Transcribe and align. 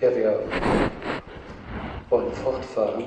Ja, 0.00 0.16
wir 0.16 0.40
wollen 2.08 2.32
fortfahren 2.32 3.04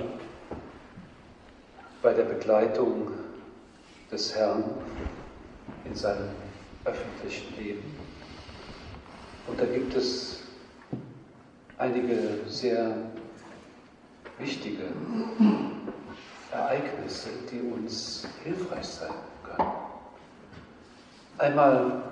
bei 2.03 2.13
der 2.13 2.25
Begleitung 2.25 3.07
des 4.11 4.35
Herrn 4.35 4.63
in 5.85 5.95
seinem 5.95 6.29
öffentlichen 6.85 7.57
Leben. 7.57 7.97
Und 9.47 9.59
da 9.59 9.65
gibt 9.65 9.95
es 9.95 10.43
einige 11.79 12.41
sehr 12.47 12.95
wichtige 14.37 14.83
Ereignisse, 16.51 17.29
die 17.51 17.71
uns 17.71 18.27
hilfreich 18.43 18.85
sein 18.85 19.15
können. 19.43 19.71
Einmal, 21.39 22.03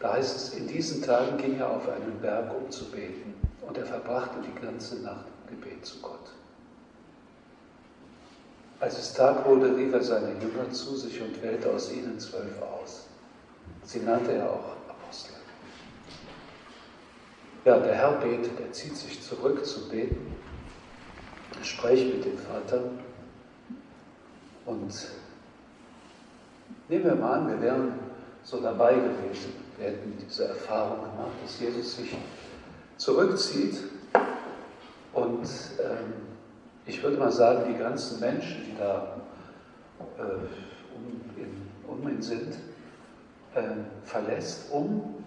da 0.00 0.14
heißt 0.14 0.36
es, 0.36 0.54
in 0.54 0.66
diesen 0.66 1.02
Tagen 1.02 1.36
ging 1.38 1.56
er 1.60 1.70
auf 1.70 1.88
einen 1.88 2.18
Berg, 2.20 2.52
um 2.52 2.68
zu 2.68 2.90
beten, 2.90 3.33
und 3.66 3.76
er 3.78 3.86
verbrachte 3.86 4.38
die 4.40 4.60
ganze 4.60 5.00
Nacht 5.00 5.26
im 5.48 5.60
Gebet 5.60 5.84
zu 5.84 6.00
Gott. 6.00 6.30
Als 8.80 8.98
es 8.98 9.14
Tag 9.14 9.46
wurde, 9.46 9.74
rief 9.76 9.92
er 9.92 10.02
seine 10.02 10.32
Jünger 10.40 10.70
zu 10.70 10.96
sich 10.96 11.20
und 11.22 11.40
wählte 11.42 11.70
aus 11.70 11.90
ihnen 11.92 12.18
zwölf 12.18 12.60
aus. 12.60 13.06
Sie 13.84 14.00
nannte 14.00 14.32
er 14.32 14.50
auch 14.50 14.76
Apostel. 14.88 15.34
Ja, 17.64 17.78
der 17.78 17.94
Herr 17.94 18.12
betet, 18.12 18.60
er 18.60 18.72
zieht 18.72 18.96
sich 18.96 19.22
zurück 19.22 19.64
zum 19.64 19.88
Beten, 19.88 20.34
spricht 21.62 22.14
mit 22.14 22.24
dem 22.24 22.36
Vater 22.36 22.82
und 24.66 24.92
nehmen 26.88 27.04
wir 27.04 27.14
mal 27.14 27.38
an, 27.38 27.48
wir 27.48 27.60
wären 27.60 27.92
so 28.42 28.60
dabei 28.60 28.94
gewesen, 28.94 29.54
wir 29.78 29.86
hätten 29.86 30.18
diese 30.20 30.48
Erfahrung 30.48 30.98
gemacht, 30.98 31.32
dass 31.42 31.58
Jesus 31.58 31.96
sich 31.96 32.14
zurückzieht 32.96 33.78
und 35.12 35.48
ähm, 35.80 36.12
ich 36.86 37.02
würde 37.02 37.16
mal 37.16 37.32
sagen, 37.32 37.72
die 37.72 37.78
ganzen 37.78 38.20
Menschen, 38.20 38.64
die 38.66 38.76
da 38.78 39.20
äh, 40.18 40.22
um, 40.22 41.20
in, 41.36 41.62
um 41.86 42.08
ihn 42.08 42.20
sind, 42.20 42.56
äh, 43.54 43.62
verlässt, 44.04 44.70
um 44.70 45.24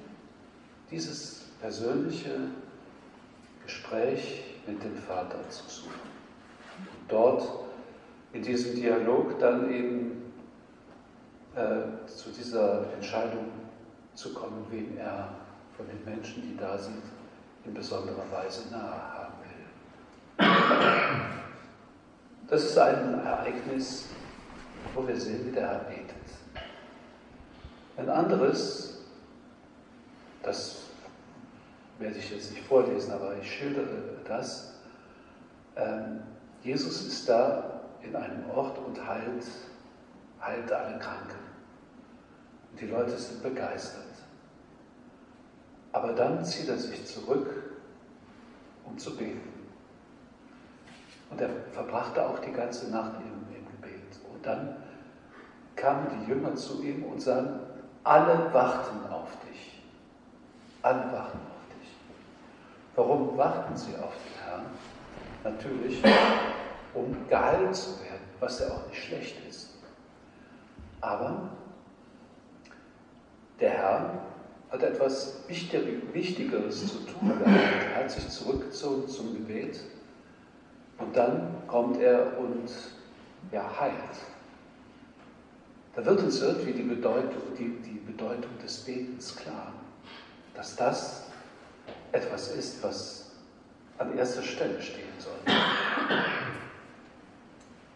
dieses 0.91 1.45
persönliche 1.61 2.35
Gespräch 3.63 4.43
mit 4.67 4.83
dem 4.83 4.95
Vater 4.95 5.39
zu 5.49 5.63
suchen. 5.67 6.01
Und 6.79 7.11
dort 7.11 7.49
in 8.33 8.43
diesem 8.43 8.75
Dialog 8.75 9.39
dann 9.39 9.71
eben 9.71 10.31
äh, 11.55 12.07
zu 12.07 12.29
dieser 12.29 12.93
Entscheidung 12.93 13.45
zu 14.13 14.33
kommen, 14.33 14.65
wen 14.69 14.97
er 14.97 15.33
von 15.75 15.87
den 15.87 16.03
Menschen, 16.05 16.43
die 16.43 16.57
da 16.57 16.77
sind, 16.77 17.01
in 17.67 17.73
besonderer 17.73 18.23
Weise 18.31 18.69
nahe 18.71 19.13
haben 19.13 19.33
will. 19.43 20.47
Das 22.47 22.63
ist 22.63 22.77
ein 22.77 23.19
Ereignis, 23.25 24.05
wo 24.93 25.05
wir 25.05 25.17
sehen, 25.17 25.45
wie 25.45 25.51
der 25.51 25.67
Herr 25.67 25.79
betet. 25.79 26.15
Ein 27.97 28.09
anderes, 28.09 28.99
das 30.43 30.83
werde 31.99 32.17
ich 32.17 32.31
jetzt 32.31 32.53
nicht 32.53 32.65
vorlesen, 32.65 33.11
aber 33.11 33.35
ich 33.41 33.51
schildere 33.51 34.19
das. 34.25 34.75
Ähm, 35.75 36.21
Jesus 36.63 37.05
ist 37.05 37.27
da 37.27 37.81
in 38.01 38.15
einem 38.15 38.49
Ort 38.51 38.77
und 38.77 39.05
heilt, 39.05 39.45
heilt 40.41 40.71
alle 40.71 40.99
Kranken. 40.99 41.39
Und 42.71 42.79
die 42.79 42.87
Leute 42.87 43.17
sind 43.17 43.43
begeistert. 43.43 44.06
Aber 45.97 46.13
dann 46.13 46.45
zieht 46.45 46.69
er 46.69 46.77
sich 46.77 47.03
zurück, 47.07 47.49
um 48.85 48.99
zu 48.99 49.17
beten. 49.17 49.41
Und 51.31 51.41
er 51.41 51.49
verbrachte 51.71 52.23
auch 52.23 52.37
die 52.37 52.51
ganze 52.51 52.91
Nacht 52.91 53.13
im, 53.15 53.55
im 53.55 53.65
Gebet. 53.65 54.19
Und 54.31 54.45
dann 54.45 54.75
kamen 55.75 56.05
die 56.19 56.29
Jünger 56.29 56.53
zu 56.53 56.83
ihm 56.83 57.03
und 57.03 57.19
sagten, 57.19 57.61
alle 58.03 58.53
warten 58.53 59.11
auf 59.11 59.29
dich. 59.49 59.81
Alle 60.83 61.11
warten 61.11 61.39
auf 61.39 61.75
dich. 61.79 61.89
Warum 62.95 63.35
warten 63.35 63.75
sie 63.75 63.95
auf 63.95 64.13
den 64.13 64.45
Herrn? 64.45 64.65
Natürlich, 65.43 66.03
um 66.93 67.27
geheilt 67.27 67.75
zu 67.75 67.99
werden, 68.03 68.27
was 68.39 68.59
ja 68.59 68.67
auch 68.67 68.87
nicht 68.87 69.03
schlecht 69.03 69.35
ist. 69.49 69.79
Aber 71.01 71.49
der 73.59 73.71
Herr 73.71 74.26
hat 74.71 74.83
etwas 74.83 75.35
Wichtigeres 75.47 76.87
zu 76.87 76.97
tun 77.05 77.31
Er 77.41 78.03
hat 78.03 78.11
sich 78.11 78.27
zurückgezogen 78.29 79.07
zum 79.07 79.33
Gebet 79.33 79.79
und 80.97 81.15
dann 81.15 81.55
kommt 81.67 82.01
er 82.01 82.37
und 82.37 82.69
ja, 83.51 83.69
heilt. 83.79 83.93
Da 85.95 86.05
wird 86.05 86.21
uns 86.21 86.41
irgendwie 86.41 86.73
die 86.73 86.83
Bedeutung, 86.83 87.41
die, 87.57 87.69
die 87.81 87.99
Bedeutung 88.05 88.51
des 88.63 88.77
Betens 88.79 89.35
klar, 89.35 89.73
dass 90.53 90.75
das 90.75 91.23
etwas 92.11 92.49
ist, 92.49 92.83
was 92.83 93.31
an 93.97 94.17
erster 94.17 94.43
Stelle 94.43 94.81
stehen 94.81 95.05
soll. 95.17 95.55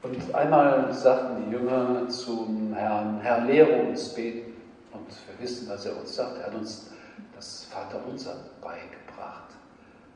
Und 0.03 0.33
einmal 0.33 0.91
sagten 0.93 1.45
die 1.45 1.51
Jünger 1.51 2.09
zum 2.09 2.73
Herrn, 2.73 3.19
Herr, 3.21 3.45
lehre 3.45 3.83
uns 3.83 4.13
beten. 4.15 4.50
Und 4.93 5.07
wir 5.27 5.39
wissen, 5.39 5.69
was 5.69 5.85
er 5.85 5.97
uns 5.97 6.15
sagt. 6.15 6.37
Er 6.37 6.47
hat 6.47 6.55
uns 6.55 6.87
das 7.35 7.65
Vaterunser 7.65 8.35
beigebracht. 8.61 9.55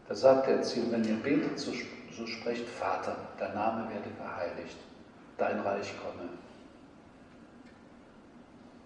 Da 0.07 0.15
sagt 0.15 0.47
er 0.47 0.61
zu 0.61 0.79
ihm, 0.79 0.91
wenn 0.91 1.03
ihr 1.03 1.15
betet, 1.15 1.59
so 1.59 1.71
so 2.15 2.25
spricht 2.25 2.67
Vater, 2.69 3.17
dein 3.37 3.53
Name 3.53 3.89
werde 3.89 4.09
geheiligt, 4.17 4.77
dein 5.37 5.59
Reich 5.59 5.93
komme. 6.01 6.29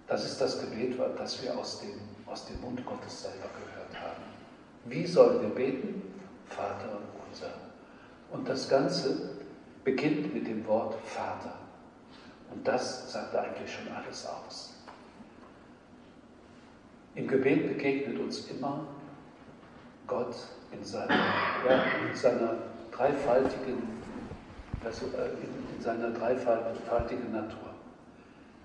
Das 0.08 0.26
ist 0.26 0.42
das 0.42 0.60
Gebet, 0.60 0.98
das 1.18 1.42
wir 1.44 1.56
aus 1.56 1.82
dem, 1.82 2.00
aus 2.26 2.46
dem 2.48 2.60
Mund 2.62 2.84
Gottes 2.86 3.22
selber 3.22 3.48
gehört 3.54 4.02
haben. 4.02 4.24
Wie 4.86 5.06
sollen 5.06 5.42
wir 5.42 5.50
beten? 5.50 6.02
Vater 6.48 7.00
unser. 7.30 7.54
Und 8.32 8.50
das 8.50 8.68
Ganze 8.68 9.36
beginnt 9.84 10.34
mit 10.34 10.48
dem 10.48 10.66
Wort 10.66 10.96
Vater. 11.06 11.54
Und 12.52 12.68
das 12.68 13.12
sagt 13.12 13.36
eigentlich 13.36 13.72
schon 13.72 13.88
alles 13.94 14.26
aus. 14.26 14.74
Im 17.20 17.28
Gebet 17.28 17.68
begegnet 17.68 18.18
uns 18.18 18.50
immer 18.50 18.88
Gott 20.08 20.34
in 20.72 20.82
seiner, 20.82 21.16
ja, 21.68 21.84
in 22.10 22.16
seiner 22.16 22.60
dreifaltigen, 22.92 23.84
also 24.82 25.08
in 25.08 25.82
seiner 25.82 26.12
dreifaltigen 26.12 27.30
Natur. 27.34 27.74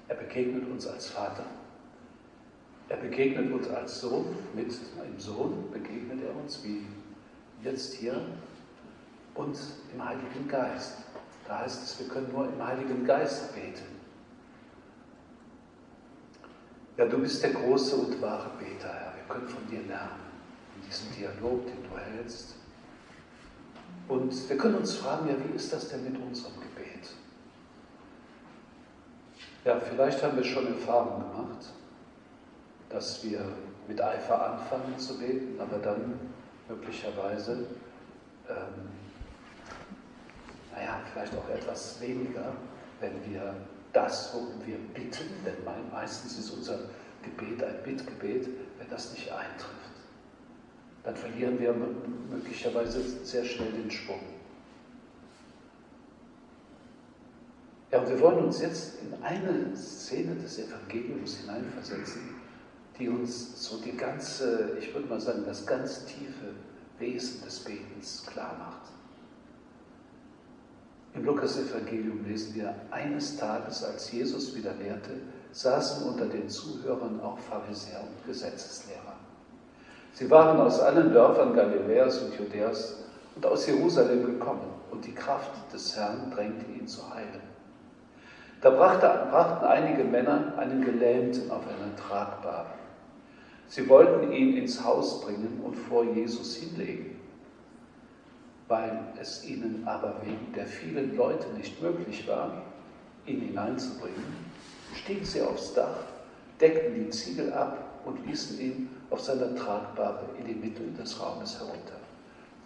Er 0.07 0.15
begegnet 0.15 0.71
uns 0.71 0.87
als 0.87 1.09
Vater. 1.09 1.47
Er 2.89 2.99
begegnet 2.99 3.53
uns 3.53 3.69
als 3.71 4.01
Sohn. 4.01 4.37
Mit 4.55 4.73
einem 5.03 5.19
Sohn 5.19 5.73
begegnet 5.73 6.21
er 6.23 6.41
uns 6.41 6.63
wie 6.63 6.87
jetzt 7.65 7.95
hier 7.95 8.25
und 9.35 9.59
im 9.93 10.05
Heiligen 10.09 10.47
Geist. 10.47 10.99
Da 11.49 11.59
heißt 11.59 11.83
es, 11.83 11.99
wir 11.99 12.07
können 12.07 12.31
nur 12.33 12.47
im 12.47 12.65
Heiligen 12.65 13.05
Geist 13.05 13.53
beten. 13.53 13.94
Ja, 16.97 17.07
du 17.07 17.19
bist 17.19 17.43
der 17.43 17.51
große 17.51 17.97
und 17.97 18.23
wahre 18.23 18.51
Beter, 18.59 18.89
Herr. 18.89 19.15
Wir 19.17 19.35
können 19.35 19.49
von 19.49 19.67
dir 19.69 19.83
lernen, 19.83 20.21
in 20.77 20.89
diesem 20.89 21.11
Dialog, 21.13 21.67
den 21.67 21.83
du 21.83 21.99
hältst 21.99 22.55
und 24.09 24.49
wir 24.49 24.59
können 24.59 24.77
uns 24.77 24.97
fragen, 24.97 25.29
ja, 25.29 25.35
wie 25.39 25.57
ist 25.57 25.73
das 25.73 25.89
denn 25.89 26.05
mit 26.05 26.21
unserem 26.21 26.55
Gebet? 26.55 27.11
Ja, 29.65 29.81
vielleicht 29.81 30.23
haben 30.23 30.37
wir 30.37 30.45
schon 30.45 30.67
Erfahrung 30.67 31.25
gemacht, 31.31 31.73
dass 32.91 33.25
wir 33.25 33.41
mit 33.89 34.01
Eifer 34.01 34.53
anfangen 34.53 34.99
zu 34.99 35.19
beten, 35.19 35.59
aber 35.59 35.79
dann 35.79 36.19
möglicherweise, 36.69 37.67
ähm, 38.49 38.89
naja, 40.73 41.01
vielleicht 41.13 41.35
auch 41.35 41.49
etwas 41.49 42.01
weniger, 42.01 42.53
wenn 43.01 43.25
wir 43.33 43.55
das, 43.95 44.35
worum 44.35 44.67
wir 44.67 44.77
bitten, 44.93 45.31
denn 45.47 45.65
meistens 45.91 46.39
ist 46.39 46.51
unser 46.51 46.79
Gebet 47.23 47.63
ein 47.65 47.83
Bittgebet, 47.83 48.49
wenn 48.79 48.91
das 48.91 49.13
nicht 49.13 49.33
eintrifft 49.33 49.85
dann 51.05 51.15
verlieren 51.15 51.61
wir 51.61 51.75
möglicherweise 52.31 53.03
sehr 53.25 53.45
schnell 53.45 53.71
den 53.73 53.91
Schwung. 53.91 54.21
Ja, 57.93 58.01
und 58.01 58.09
wir 58.09 58.21
wollen 58.21 58.47
uns 58.47 58.61
jetzt 58.61 59.03
in 59.03 59.23
eine 59.23 59.77
Szene 59.77 60.35
des 60.37 60.59
Evangeliums 60.59 61.37
hineinversetzen, 61.37 62.23
die 62.99 63.09
uns 63.09 63.63
so 63.63 63.81
die 63.81 63.97
ganze, 63.97 64.79
ich 64.81 64.93
würde 64.95 65.07
mal 65.07 65.21
sagen, 65.21 65.45
das 65.47 65.67
ganz 65.67 66.07
tiefe 66.07 66.55
Wesen 66.99 67.45
des 67.45 67.61
Betens 67.61 68.25
klar 68.27 68.57
macht. 68.59 68.94
Im 71.15 71.25
Lukas-Evangelium 71.25 72.25
lesen 72.27 72.57
wir, 72.57 72.75
eines 72.91 73.37
Tages, 73.37 73.85
als 73.85 74.11
Jesus 74.11 74.57
wieder 74.57 74.75
lehrte, 74.75 75.13
saßen 75.53 76.09
unter 76.09 76.27
den 76.27 76.49
Zuhörern 76.49 77.21
auch 77.21 77.39
Pharisäer 77.39 78.01
und 78.01 78.27
Gesetzeslehrer. 78.27 79.15
Sie 80.13 80.29
waren 80.29 80.59
aus 80.61 80.81
allen 80.81 81.13
Dörfern 81.13 81.55
Galiläas 81.55 82.19
und 82.19 82.35
Judäas 82.35 82.97
und 83.37 83.47
aus 83.47 83.67
Jerusalem 83.67 84.27
gekommen, 84.27 84.75
und 84.91 85.05
die 85.05 85.15
Kraft 85.15 85.73
des 85.73 85.97
Herrn 85.97 86.31
drängte 86.33 86.71
ihn 86.71 86.87
zu 86.87 87.03
heilen. 87.13 87.43
Da 88.61 88.71
brachte, 88.71 89.07
brachten 89.31 89.67
einige 89.67 90.05
Männer 90.05 90.55
einen 90.57 90.85
Gelähmten 90.85 91.51
auf 91.51 91.63
einer 91.67 91.95
Tragbare. 91.97 92.67
Sie 93.69 93.89
wollten 93.89 94.33
ihn 94.33 94.57
ins 94.57 94.85
Haus 94.85 95.21
bringen 95.21 95.61
und 95.65 95.75
vor 95.75 96.05
Jesus 96.05 96.57
hinlegen. 96.57 97.14
Weil 98.69 98.99
es 99.21 99.45
ihnen 99.45 99.87
aber 99.87 100.23
wegen 100.23 100.53
der 100.55 100.67
vielen 100.67 101.17
Leute 101.17 101.49
nicht 101.55 101.81
möglich 101.83 102.27
war, 102.27 102.63
ihn 103.27 103.41
hineinzubringen, 103.41 104.25
stiegen 104.95 105.25
sie 105.25 105.43
aufs 105.43 105.75
Dach, 105.75 105.97
deckten 106.61 106.95
die 106.95 107.11
Ziegel 107.11 107.53
ab 107.53 108.01
und 108.05 108.27
ließen 108.27 108.59
ihn 108.61 108.91
auf 109.11 109.21
seiner 109.21 109.55
Tragbare 109.55 110.27
in 110.39 110.47
die 110.47 110.55
Mitte 110.55 110.83
des 110.99 111.21
Raumes 111.21 111.59
herunter, 111.59 111.99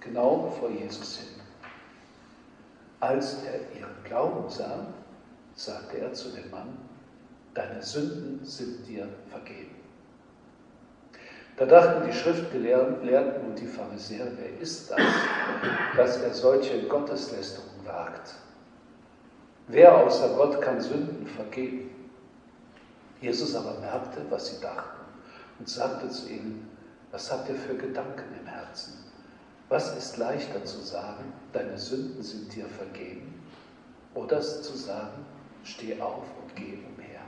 genau 0.00 0.55
vor 0.59 0.71
Jesus 0.71 1.19
hin. 1.19 1.41
Als 3.01 3.44
er 3.44 3.61
ihren 3.79 4.05
Glauben 4.05 4.49
sah, 4.49 4.87
sagte 5.55 5.99
er 5.99 6.12
zu 6.12 6.31
dem 6.31 6.51
Mann, 6.51 6.77
deine 7.55 7.83
Sünden 7.83 8.44
sind 8.44 8.87
dir 8.87 9.09
vergeben. 9.29 9.68
Da 11.58 11.66
dachten 11.66 12.06
die 12.06 12.12
Schriftgelehrten 12.12 13.46
und 13.46 13.58
die 13.58 13.66
Pharisäer, 13.66 14.28
wer 14.37 14.60
ist 14.60 14.90
das, 14.90 15.00
dass 15.96 16.19
er 16.19 16.32
solche 16.32 16.82
Gotteslästerungen 16.82 17.84
wagt? 17.84 18.34
Wer 19.66 19.96
außer 19.96 20.28
Gott 20.37 20.62
kann 20.62 20.81
Sünden 20.81 21.26
vergeben? 21.26 21.90
Jesus 23.20 23.56
aber 23.56 23.81
merkte, 23.81 24.20
was 24.31 24.46
sie 24.46 24.60
dachten 24.60 25.00
und 25.58 25.69
sagte 25.69 26.08
zu 26.08 26.28
ihnen, 26.28 26.70
was 27.10 27.32
habt 27.32 27.49
ihr 27.49 27.56
für 27.56 27.75
Gedanken 27.75 28.34
im 28.40 28.46
Herzen? 28.46 29.05
Was 29.69 29.96
ist 29.96 30.16
leichter 30.16 30.64
zu 30.64 30.78
sagen, 30.81 31.32
deine 31.52 31.76
Sünden 31.76 32.22
sind 32.22 32.55
dir 32.55 32.66
vergeben, 32.66 33.34
oder 34.14 34.40
zu 34.40 34.76
sagen, 34.76 35.25
steh 35.64 36.00
auf 36.00 36.25
und 36.43 36.56
geh 36.56 36.78
umher. 36.94 37.20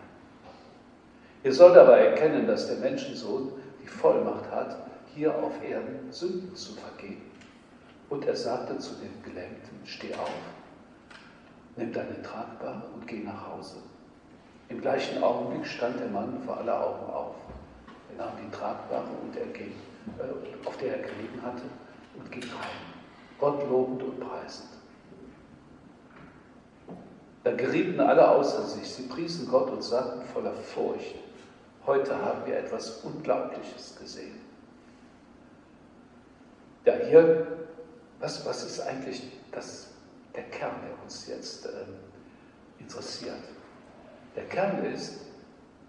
Ihr 1.43 1.53
sollt 1.53 1.77
aber 1.77 1.99
erkennen, 1.99 2.47
dass 2.47 2.69
der 2.69 2.77
Menschensohn 2.77 3.53
Vollmacht 3.91 4.51
hat, 4.51 4.77
hier 5.15 5.35
auf 5.35 5.53
Erden 5.63 6.11
Sünden 6.11 6.55
zu 6.55 6.75
vergeben. 6.75 7.31
Und 8.09 8.25
er 8.27 8.37
sagte 8.37 8.79
zu 8.79 8.95
dem 8.95 9.23
Gelähmten, 9.23 9.79
steh 9.85 10.15
auf, 10.15 10.31
nimm 11.77 11.93
deine 11.93 12.23
Tragbare 12.23 12.83
und 12.95 13.07
geh 13.07 13.21
nach 13.21 13.49
Hause. 13.49 13.77
Im 14.69 14.81
gleichen 14.81 15.23
Augenblick 15.23 15.67
stand 15.67 16.01
der 16.01 16.09
Mann 16.09 16.41
vor 16.45 16.59
aller 16.59 16.87
Augen 16.87 17.13
auf. 17.13 17.37
Er 18.11 18.25
nahm 18.25 18.35
die 18.43 18.51
Tragbare, 18.57 19.09
und 19.23 19.37
er 19.37 19.47
ging, 19.47 19.73
äh, 20.19 20.67
auf 20.67 20.77
der 20.79 20.97
er 20.97 21.03
gelegen 21.03 21.43
hatte, 21.43 21.63
und 22.17 22.31
ging 22.31 22.43
heim, 22.43 22.81
Gott 23.39 23.69
lobend 23.69 24.03
und 24.03 24.21
preisend. 24.21 24.71
Da 27.43 27.53
gerieten 27.53 28.01
alle 28.01 28.29
außer 28.29 28.63
sich. 28.63 28.89
Sie 28.89 29.05
priesen 29.05 29.49
Gott 29.49 29.71
und 29.71 29.83
sagten 29.83 30.23
voller 30.23 30.53
Furcht, 30.53 31.17
heute 31.87 32.17
haben 32.17 32.47
wir 32.47 32.59
etwas 32.59 33.03
Unglaubliches 33.03 33.97
gesehen. 33.99 34.41
Ja, 36.85 36.95
hier, 37.09 37.47
was, 38.21 38.45
was 38.47 38.65
ist 38.65 38.81
eigentlich 38.81 39.23
das, 39.53 39.91
der 40.35 40.45
Kern, 40.45 40.75
der 40.87 41.03
uns 41.03 41.27
jetzt 41.27 41.67
äh, 41.67 41.71
interessiert? 42.79 43.43
Der 44.37 44.45
Kern 44.45 44.85
ist, 44.85 45.21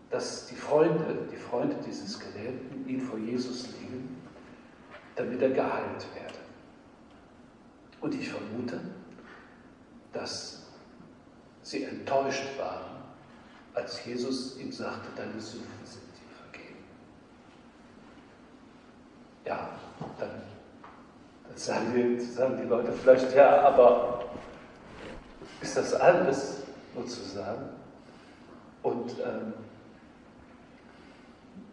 dass 0.10 0.48
die 0.48 0.56
Freunde, 0.56 1.28
die 1.32 1.38
Freunde 1.38 1.76
dieses 1.86 2.20
Gelähmten 2.20 2.88
ihn 2.88 3.00
vor 3.00 3.18
Jesus 3.18 3.68
liegen, 3.80 4.22
damit 5.16 5.42
er 5.42 5.52
geheilt 5.52 6.06
werde. 6.14 6.40
Und 8.02 8.16
ich 8.16 8.30
vermute, 8.30 8.82
dass 10.12 10.64
sie 11.62 11.84
enttäuscht 11.84 12.58
waren, 12.58 12.91
als 13.74 14.04
Jesus 14.06 14.58
ihm 14.58 14.72
sagte, 14.72 15.08
deine 15.16 15.40
Sünden 15.40 15.70
sind 15.86 16.02
dir 16.02 16.36
vergeben. 16.44 16.84
Ja, 19.46 19.70
dann, 20.20 20.30
dann 21.48 21.58
sagen, 21.58 21.94
die, 21.94 22.20
sagen 22.20 22.58
die 22.62 22.68
Leute 22.68 22.92
vielleicht, 22.92 23.34
ja, 23.34 23.62
aber 23.62 24.26
ist 25.62 25.78
das 25.78 25.94
alles 25.94 26.64
sozusagen? 26.96 27.70
Und 28.84 29.12
ähm, 29.20 29.54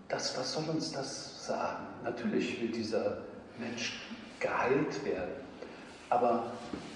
das, 0.08 0.36
was 0.38 0.52
soll 0.52 0.64
uns 0.68 0.92
das 0.92 1.46
sagen? 1.46 1.86
Natürlich 2.04 2.60
will 2.60 2.68
dieser 2.68 3.18
Mensch 3.58 4.00
geheilt 4.40 5.04
werden, 5.04 5.32
aber 6.10 6.52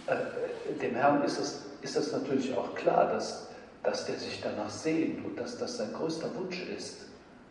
äh, 0.06 0.75
dem 0.81 0.94
Herrn 0.94 1.22
ist 1.22 1.38
es 1.38 1.72
ist 1.82 1.96
das 1.96 2.12
natürlich 2.12 2.56
auch 2.56 2.75
klar, 2.75 3.08
dass, 3.08 3.48
dass 3.82 4.06
der 4.06 4.19
sich 4.19 4.40
danach 4.40 4.70
sehnt 4.70 5.25
und 5.25 5.37
dass 5.37 5.58
das 5.58 5.79
sein 5.79 5.93
größter 5.93 6.34
Wunsch 6.37 6.61
ist, 6.62 7.06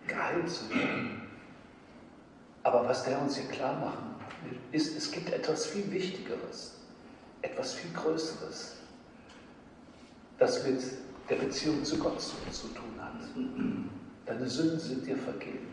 geheilt 0.08 0.50
zu 0.50 0.70
werden. 0.70 1.22
Aber 2.64 2.88
was 2.88 3.04
der 3.04 3.22
uns 3.22 3.38
hier 3.38 3.50
klar 3.50 3.74
machen 3.80 4.16
will, 4.44 4.58
ist, 4.72 4.96
es 4.96 5.12
gibt 5.12 5.32
etwas 5.32 5.66
viel 5.66 5.92
Wichtigeres, 5.92 6.76
etwas 7.42 7.74
viel 7.74 7.92
Größeres, 7.92 8.78
das 10.38 10.66
mit 10.66 10.82
der 11.30 11.36
Beziehung 11.36 11.84
zu 11.84 11.98
Gott 11.98 12.22
zu, 12.22 12.68
tun 12.70 13.00
hat. 13.00 13.14
Deine 14.26 14.48
Sünden 14.48 14.80
sind 14.80 15.06
dir 15.06 15.18
vergeben. 15.18 15.68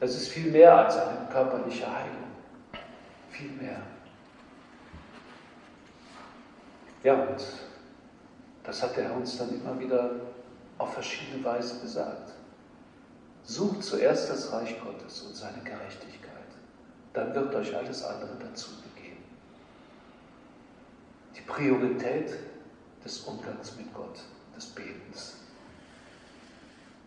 Das 0.00 0.14
ist 0.14 0.28
viel 0.28 0.50
mehr 0.50 0.76
als 0.76 0.96
eine 0.96 1.28
körperliche 1.30 1.86
Heilung. 1.86 2.24
Viel 3.30 3.50
mehr. 3.50 3.82
Ja, 7.02 7.14
und 7.14 7.40
das 8.64 8.82
hat 8.82 8.96
der 8.96 9.04
Herr 9.04 9.16
uns 9.16 9.38
dann 9.38 9.48
immer 9.54 9.78
wieder 9.78 10.10
auf 10.78 10.94
verschiedene 10.94 11.44
Weise 11.44 11.80
gesagt. 11.80 12.32
Sucht 13.44 13.82
zuerst 13.82 14.30
das 14.30 14.52
Reich 14.52 14.76
Gottes 14.80 15.22
und 15.22 15.34
seine 15.34 15.62
Gerechtigkeit, 15.62 16.30
dann 17.12 17.34
wird 17.34 17.54
euch 17.54 17.74
alles 17.76 18.04
andere 18.04 18.36
dazu 18.38 18.70
gegeben. 18.94 19.24
Die 21.36 21.40
Priorität 21.40 22.34
des 23.04 23.20
Umgangs 23.20 23.76
mit 23.76 23.92
Gott, 23.94 24.20
des 24.54 24.66
Betens. 24.66 25.36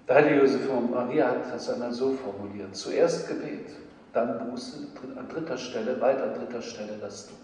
Der 0.08 0.16
heilige 0.16 0.42
Josef 0.42 0.66
von 0.66 0.90
Maria 0.90 1.30
hat 1.30 1.54
das 1.54 1.70
einmal 1.70 1.94
so 1.94 2.14
formuliert: 2.14 2.76
zuerst 2.76 3.28
Gebet, 3.28 3.70
dann 4.12 4.50
Buße, 4.50 4.88
an 5.16 5.30
dritter 5.30 5.58
Stelle, 5.58 6.02
weit 6.02 6.20
an 6.20 6.34
dritter 6.34 6.62
Stelle 6.62 6.98
das 7.00 7.28
Tun 7.28 7.38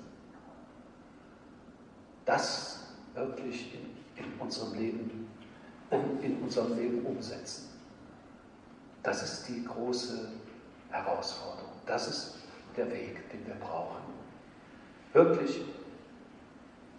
das 2.30 2.80
wirklich 3.16 3.74
in, 3.74 3.89
in 4.20 4.40
unserem 4.40 4.74
Leben, 4.78 5.28
um, 5.90 6.20
in 6.22 6.42
unserem 6.42 6.78
Leben 6.78 7.06
umsetzen. 7.06 7.70
Das 9.04 9.24
ist 9.24 9.48
die 9.48 9.64
große 9.64 10.30
Herausforderung. 10.90 11.72
Das 11.86 12.08
ist 12.08 12.36
der 12.76 12.92
Weg, 12.92 13.30
den 13.32 13.46
wir 13.48 13.56
brauchen. 13.56 13.98
Wirklich 15.14 15.62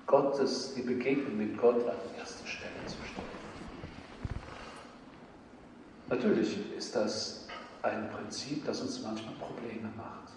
Gottes, 0.06 0.74
die 0.74 0.82
Begegnung 0.82 1.36
mit 1.36 1.56
Gott 1.56 1.86
an 1.88 1.96
die 2.12 2.18
erste 2.18 2.46
Stelle 2.46 2.74
zu 2.86 2.96
stellen. 2.96 3.28
Natürlich 6.08 6.76
ist 6.76 6.96
das 6.96 7.46
ein 7.82 8.10
Prinzip, 8.10 8.64
das 8.66 8.80
uns 8.80 9.00
manchmal 9.02 9.34
Probleme 9.34 9.88
macht. 9.96 10.32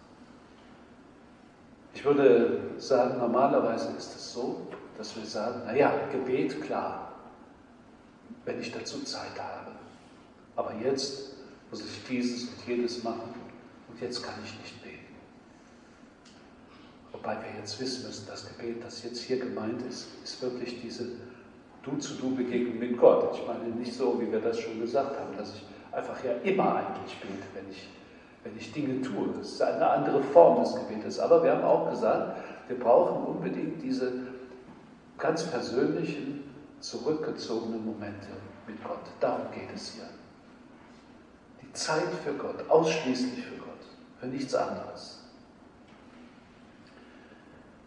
Ich 1.96 2.06
würde 2.06 2.62
sagen, 2.78 3.18
normalerweise 3.18 3.92
ist 3.98 4.16
es 4.16 4.34
so, 4.34 4.68
dass 5.04 5.18
wir 5.18 5.26
sagen, 5.26 5.66
naja, 5.66 5.92
Gebet, 6.14 6.62
klar, 6.62 7.12
wenn 8.46 8.62
ich 8.62 8.72
dazu 8.72 9.04
Zeit 9.04 9.38
habe. 9.38 9.72
Aber 10.56 10.74
jetzt 10.82 11.34
muss 11.70 11.82
ich 11.82 12.06
dieses 12.10 12.44
und 12.44 12.66
jedes 12.66 13.04
machen 13.04 13.34
und 13.90 14.00
jetzt 14.00 14.24
kann 14.24 14.36
ich 14.46 14.58
nicht 14.60 14.82
beten. 14.82 15.14
Wobei 17.12 17.36
wir 17.36 17.60
jetzt 17.60 17.82
wissen 17.82 18.08
müssen, 18.08 18.26
das 18.28 18.48
Gebet, 18.48 18.82
das 18.82 19.04
jetzt 19.04 19.20
hier 19.24 19.40
gemeint 19.40 19.82
ist, 19.82 20.08
ist 20.24 20.42
wirklich 20.42 20.80
diese 20.82 21.06
Du-zu-Du-Begegnung 21.82 22.80
mit 22.80 22.98
Gott. 22.98 23.30
Ich 23.34 23.46
meine 23.46 23.76
nicht 23.76 23.94
so, 23.94 24.22
wie 24.22 24.32
wir 24.32 24.40
das 24.40 24.58
schon 24.58 24.80
gesagt 24.80 25.20
haben, 25.20 25.36
dass 25.38 25.54
ich 25.54 25.66
einfach 25.92 26.24
ja 26.24 26.32
immer 26.50 26.78
eigentlich 26.78 27.20
bete, 27.20 27.44
wenn 27.54 27.70
ich, 27.70 27.90
wenn 28.46 28.58
ich 28.58 28.72
Dinge 28.72 29.02
tue. 29.02 29.34
Das 29.38 29.50
ist 29.50 29.62
eine 29.62 29.86
andere 29.86 30.24
Form 30.24 30.64
des 30.64 30.74
Gebetes. 30.76 31.20
Aber 31.20 31.44
wir 31.44 31.52
haben 31.52 31.66
auch 31.66 31.90
gesagt, 31.90 32.38
wir 32.70 32.80
brauchen 32.80 33.26
unbedingt 33.26 33.84
diese 33.84 34.32
ganz 35.24 35.46
persönlichen, 35.46 36.44
zurückgezogenen 36.82 37.86
Momente 37.86 38.28
mit 38.68 38.84
Gott. 38.84 39.00
Darum 39.22 39.50
geht 39.54 39.74
es 39.74 39.94
hier. 39.94 40.10
Die 41.62 41.72
Zeit 41.72 42.10
für 42.26 42.34
Gott, 42.34 42.70
ausschließlich 42.70 43.46
für 43.46 43.56
Gott, 43.56 43.80
für 44.20 44.28
nichts 44.28 44.54
anderes. 44.54 45.22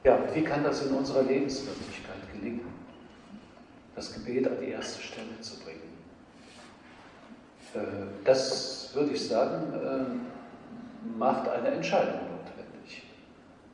Ja, 0.02 0.18
wie 0.32 0.42
kann 0.42 0.64
das 0.64 0.86
in 0.86 0.94
unserer 0.94 1.24
Lebenswirklichkeit 1.24 2.32
gelingen, 2.32 2.72
das 3.94 4.14
Gebet 4.14 4.48
an 4.48 4.58
die 4.58 4.70
erste 4.70 5.02
Stelle 5.02 5.38
zu 5.42 5.60
bringen? 5.60 5.92
Äh, 7.74 8.24
das 8.24 8.94
würde 8.94 9.12
ich 9.12 9.28
sagen, 9.28 10.22
macht 11.18 11.48
eine 11.50 11.68
Entscheidung 11.68 12.14
notwendig, 12.14 13.02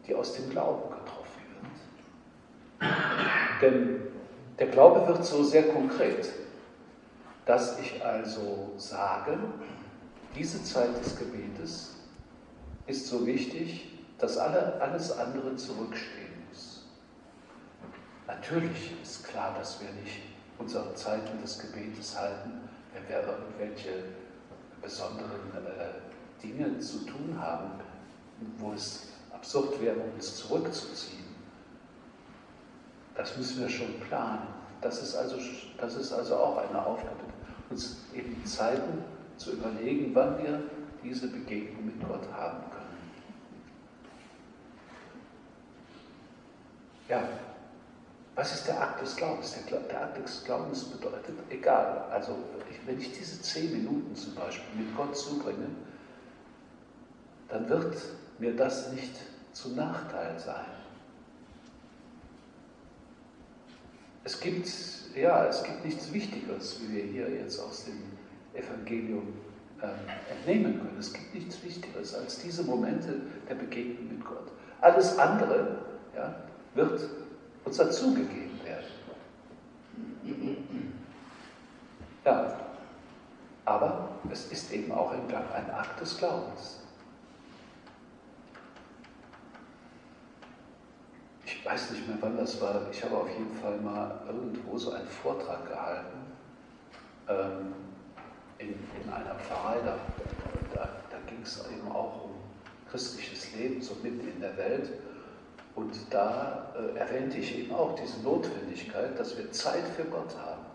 die 0.05 0.17
aus 0.17 0.33
dem 0.33 0.51
Glauben 0.51 0.91
wird. 0.91 1.12
Denn 3.61 4.01
der 4.59 4.67
Glaube 4.69 5.07
wird 5.09 5.25
so 5.25 5.43
sehr 5.43 5.69
konkret, 5.69 6.29
dass 7.47 7.79
ich 7.79 8.05
also 8.05 8.73
sage, 8.77 9.39
diese 10.37 10.63
Zeit 10.65 10.99
des 11.05 11.17
Gebetes 11.17 11.97
ist 12.87 13.07
so 13.07 13.27
wichtig, 13.27 13.89
dass 14.19 14.39
alle, 14.39 14.81
alles 14.81 15.19
andere 15.19 15.57
zurückstehen 15.57 16.33
muss. 16.49 16.85
Natürlich 18.27 18.93
ist 19.03 19.25
klar, 19.25 19.55
dass 19.59 19.81
wir 19.81 19.91
nicht 20.03 20.23
unsere 20.59 20.95
Zeiten 20.95 21.41
des 21.43 21.59
Gebetes 21.59 22.19
halten, 22.19 22.69
wenn 22.95 23.09
wir 23.09 23.23
irgendwelche 23.27 24.05
besonderen 24.81 25.41
äh, 25.55 26.43
Dinge 26.43 26.79
zu 26.79 26.99
tun 26.99 27.37
haben, 27.41 27.71
wo 28.59 28.73
es 28.73 29.09
absurd 29.33 29.81
wäre, 29.81 29.97
uns 30.15 30.37
zurückzuziehen. 30.37 31.32
Das 33.23 33.37
müssen 33.37 33.61
wir 33.61 33.69
schon 33.69 34.01
planen. 34.01 34.49
Das 34.81 35.01
ist 35.01 35.15
also, 35.15 35.37
das 35.79 35.95
ist 35.95 36.13
also 36.13 36.35
auch 36.35 36.57
eine 36.57 36.85
Aufgabe, 36.85 37.21
uns 37.71 37.99
eben 38.13 38.45
Zeiten 38.45 39.05
zu 39.37 39.53
überlegen, 39.53 40.13
wann 40.13 40.43
wir 40.43 40.61
diese 41.05 41.29
Begegnung 41.29 41.87
mit 41.87 42.01
Gott 42.01 42.27
haben 42.33 42.65
können. 42.69 42.83
Ja, 47.09 47.23
was 48.35 48.55
ist 48.55 48.67
der 48.67 48.83
Akt 48.83 49.01
des 49.01 49.15
Glaubens? 49.15 49.55
Der, 49.71 49.79
der, 49.79 50.03
Akt 50.03 50.25
des 50.25 50.43
Glaubens 50.43 50.83
bedeutet, 50.83 51.37
egal, 51.49 52.07
also 52.11 52.35
wenn 52.87 52.99
ich 52.99 53.13
diese 53.13 53.41
zehn 53.41 53.71
Minuten 53.71 54.17
zum 54.17 54.35
Beispiel 54.35 54.83
mit 54.83 54.97
Gott 54.97 55.17
zubringe, 55.17 55.69
dann 57.49 57.69
wird 57.69 57.97
mir 58.41 58.57
das 58.57 58.91
nicht 58.91 59.15
zum 59.53 59.77
Nachteil 59.77 60.37
sein. 60.41 60.82
Es 64.25 64.41
gibt, 64.41 64.69
ja, 65.17 65.47
es 65.47 65.63
gibt 65.65 65.85
nichts 65.85 66.13
Wichtigeres, 66.13 66.81
wie 66.81 66.97
wir 66.97 67.05
hier 67.05 67.31
jetzt 67.31 67.59
aus 67.59 67.87
dem 67.87 68.03
Evangelium 68.55 69.35
äh, 69.81 70.33
entnehmen 70.33 70.79
können. 70.79 70.97
Es 70.99 71.13
gibt 71.13 71.35
nichts 71.35 71.63
Wichtigeres 71.65 72.15
als 72.15 72.41
diese 72.41 72.63
Momente 72.63 73.23
der 73.49 73.57
Begegnung 73.57 74.09
mit 74.09 74.25
Gott. 74.25 74.53
Alles 74.81 75.19
andere 75.19 75.79
ja, 76.15 76.35
wird 76.75 77.01
uns 77.65 77.77
dazugegeben 77.77 78.61
werden. 78.65 78.85
Ja, 82.25 82.61
aber 83.65 84.11
es 84.31 84.47
ist 84.53 84.73
eben 84.73 84.93
auch 84.93 85.13
ein, 85.13 85.21
ein 85.27 85.71
Akt 85.71 86.01
des 86.01 86.17
Glaubens. 86.19 86.82
Ich 91.63 91.71
weiß 91.71 91.93
nicht 91.93 92.09
mehr, 92.09 92.17
wann 92.21 92.37
das 92.37 92.61
war. 92.61 92.89
Ich 92.91 93.05
habe 93.05 93.17
auf 93.19 93.29
jeden 93.29 93.55
Fall 93.55 93.77
mal 93.79 94.21
irgendwo 94.27 94.77
so 94.77 94.91
einen 94.91 95.07
Vortrag 95.07 95.69
gehalten 95.69 96.19
ähm, 97.29 97.73
in, 98.59 98.71
in 98.71 99.13
einer 99.13 99.37
Pfarrei. 99.37 99.77
Da, 99.85 99.97
da, 100.75 100.89
da 101.09 101.17
ging 101.29 101.39
es 101.45 101.65
eben 101.73 101.89
auch 101.93 102.25
um 102.25 102.31
christliches 102.91 103.55
Leben, 103.55 103.81
so 103.81 103.95
mitten 104.03 104.27
in 104.27 104.41
der 104.41 104.57
Welt. 104.57 104.91
Und 105.77 105.95
da 106.11 106.75
äh, 106.77 106.99
erwähnte 106.99 107.39
ich 107.39 107.57
eben 107.57 107.73
auch 107.73 107.95
diese 107.95 108.21
Notwendigkeit, 108.23 109.17
dass 109.17 109.39
wir 109.39 109.53
Zeit 109.53 109.85
für 109.97 110.05
Gott 110.07 110.35
haben. 110.45 110.67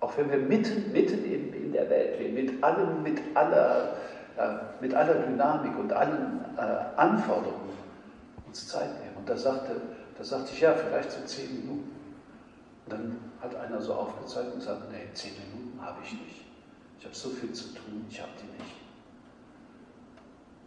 Auch 0.00 0.16
wenn 0.18 0.32
wir 0.32 0.38
mitten, 0.38 0.90
mitten 0.90 1.24
in, 1.24 1.54
in 1.54 1.72
der 1.72 1.88
Welt 1.88 2.18
leben, 2.18 2.34
mit 2.34 2.64
allem, 2.64 3.04
mit 3.04 3.20
aller, 3.34 3.94
äh, 4.36 4.48
mit 4.80 4.92
aller 4.94 5.14
Dynamik 5.14 5.78
und 5.78 5.92
allen 5.92 6.44
äh, 6.56 6.60
Anforderungen 6.96 7.68
uns 8.48 8.66
Zeit 8.66 8.90
nehmen. 8.98 9.07
Und 9.28 9.34
da 9.34 9.40
sagte, 9.42 9.78
da 10.16 10.24
sagte 10.24 10.52
ich, 10.54 10.60
ja, 10.60 10.72
vielleicht 10.72 11.12
so 11.12 11.20
zehn 11.26 11.60
Minuten. 11.60 11.90
Und 12.86 12.92
dann 12.92 13.20
hat 13.42 13.54
einer 13.54 13.78
so 13.78 13.92
aufgezeigt 13.92 14.54
und 14.54 14.60
gesagt, 14.60 14.90
nee, 14.90 15.06
zehn 15.12 15.32
Minuten 15.34 15.78
habe 15.82 15.98
ich 16.02 16.12
nicht. 16.12 16.46
Ich 16.98 17.04
habe 17.04 17.14
so 17.14 17.28
viel 17.28 17.52
zu 17.52 17.74
tun, 17.74 18.06
ich 18.08 18.18
habe 18.18 18.32
die 18.40 18.62
nicht. 18.62 18.74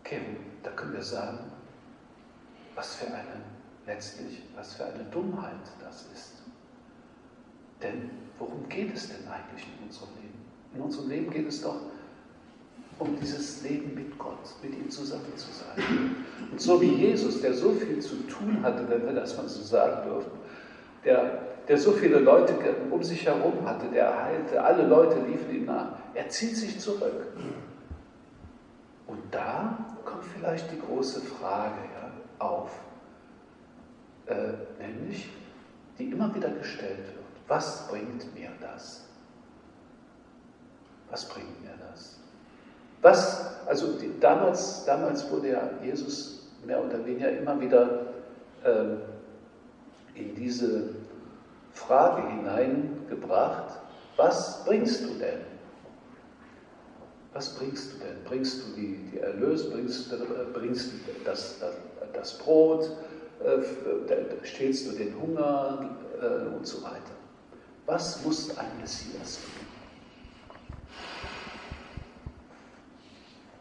Okay, 0.02 0.22
da 0.62 0.70
können 0.72 0.94
wir 0.94 1.02
sagen, 1.02 1.40
was 2.76 2.98
für 2.98 3.08
eine, 3.08 3.42
letztlich, 3.88 4.44
was 4.56 4.76
für 4.76 4.86
eine 4.86 5.06
Dummheit 5.06 5.56
das 5.80 6.06
ist. 6.14 6.34
Denn 7.82 8.12
worum 8.38 8.70
geht 8.70 8.94
es 8.94 9.08
denn 9.08 9.28
eigentlich 9.28 9.66
in 9.66 9.88
unserem 9.88 10.10
Leben? 10.18 10.46
In 10.76 10.82
unserem 10.82 11.10
Leben 11.10 11.32
geht 11.32 11.48
es 11.48 11.64
doch 11.64 11.82
um 13.00 13.20
dieses 13.20 13.64
Leben 13.64 13.96
mit 13.96 14.18
Gott, 14.18 14.38
mit 14.62 14.74
ihm 14.74 14.90
zusammen 14.90 15.36
zu 15.36 15.48
sein. 15.52 16.16
Und 16.52 16.62
so 16.62 16.80
wie 16.82 16.94
Jesus, 16.94 17.42
der 17.42 17.54
so 17.54 17.72
viel 17.72 18.00
zu 18.00 18.16
tun 18.28 18.60
hatte, 18.62 18.88
wenn 18.90 19.06
wir 19.06 19.14
das 19.14 19.36
mal 19.38 19.48
so 19.48 19.62
sagen 19.62 20.10
dürfen, 20.10 20.32
der, 21.04 21.40
der 21.68 21.78
so 21.78 21.92
viele 21.92 22.20
Leute 22.20 22.54
um 22.92 23.04
sich 23.04 23.26
herum 23.26 23.66
hatte, 23.66 23.88
der 23.88 24.24
heilte, 24.24 24.64
alle 24.64 24.86
Leute 24.88 25.20
liefen 25.28 25.56
ihm 25.56 25.66
nach, 25.66 25.94
er 26.14 26.30
zieht 26.30 26.56
sich 26.56 26.80
zurück. 26.80 27.28
Und 29.08 29.20
da 29.32 29.78
kommt 30.06 30.24
vielleicht 30.26 30.72
die 30.72 30.80
große 30.80 31.22
Frage, 31.22 31.80
auf, 32.42 32.72
äh, 34.26 34.54
nämlich 34.80 35.30
die 35.98 36.06
immer 36.06 36.34
wieder 36.34 36.50
gestellt 36.50 36.98
wird. 36.98 37.26
Was 37.48 37.88
bringt 37.88 38.34
mir 38.34 38.50
das? 38.60 39.06
Was 41.10 41.28
bringt 41.28 41.62
mir 41.62 41.76
das? 41.90 42.21
Was, 43.02 43.46
also 43.66 43.94
die, 43.94 44.12
damals, 44.20 44.86
damals 44.86 45.30
wurde 45.32 45.50
ja 45.50 45.70
Jesus 45.84 46.50
mehr 46.66 46.84
oder 46.84 47.04
weniger 47.06 47.32
immer 47.32 47.60
wieder 47.60 48.08
äh, 48.64 50.20
in 50.20 50.36
diese 50.36 50.90
Frage 51.74 52.28
hineingebracht, 52.28 53.80
was 54.18 54.64
bringst 54.66 55.04
du 55.04 55.14
denn? 55.16 55.40
Was 57.34 57.56
bringst 57.56 57.94
du 57.94 57.98
denn? 58.00 58.24
Bringst 58.26 58.62
du 58.62 58.76
die, 58.76 58.98
die 59.12 59.20
Erlös, 59.20 59.70
bringst, 59.70 60.14
bringst 60.54 60.92
du 60.92 60.98
das, 61.24 61.60
das, 61.60 61.76
das 62.14 62.38
Brot, 62.38 62.92
äh, 63.44 64.46
stillst 64.46 64.88
du 64.88 64.92
den 64.92 65.20
Hunger 65.20 65.90
äh, 66.22 66.56
und 66.56 66.68
so 66.68 66.84
weiter. 66.84 67.16
Was 67.86 68.24
muss 68.24 68.56
ein 68.58 68.78
Messias 68.80 69.40
tun? 69.40 69.61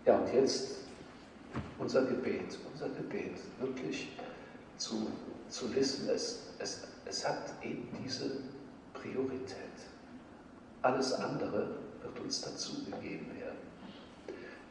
Ja, 0.06 0.16
und 0.16 0.32
jetzt 0.32 0.76
unser 1.78 2.02
Gebet, 2.02 2.58
unser 2.72 2.88
Gebet, 2.88 3.38
wirklich 3.60 4.16
zu, 4.76 5.08
zu 5.48 5.74
wissen, 5.74 6.08
es, 6.08 6.46
es, 6.58 6.84
es 7.04 7.28
hat 7.28 7.52
eben 7.62 7.88
diese 8.02 8.30
Priorität. 8.94 9.56
Alles 10.82 11.12
andere 11.12 11.68
wird 12.02 12.20
uns 12.20 12.40
dazu 12.40 12.84
gegeben 12.84 13.26
werden. 13.38 13.58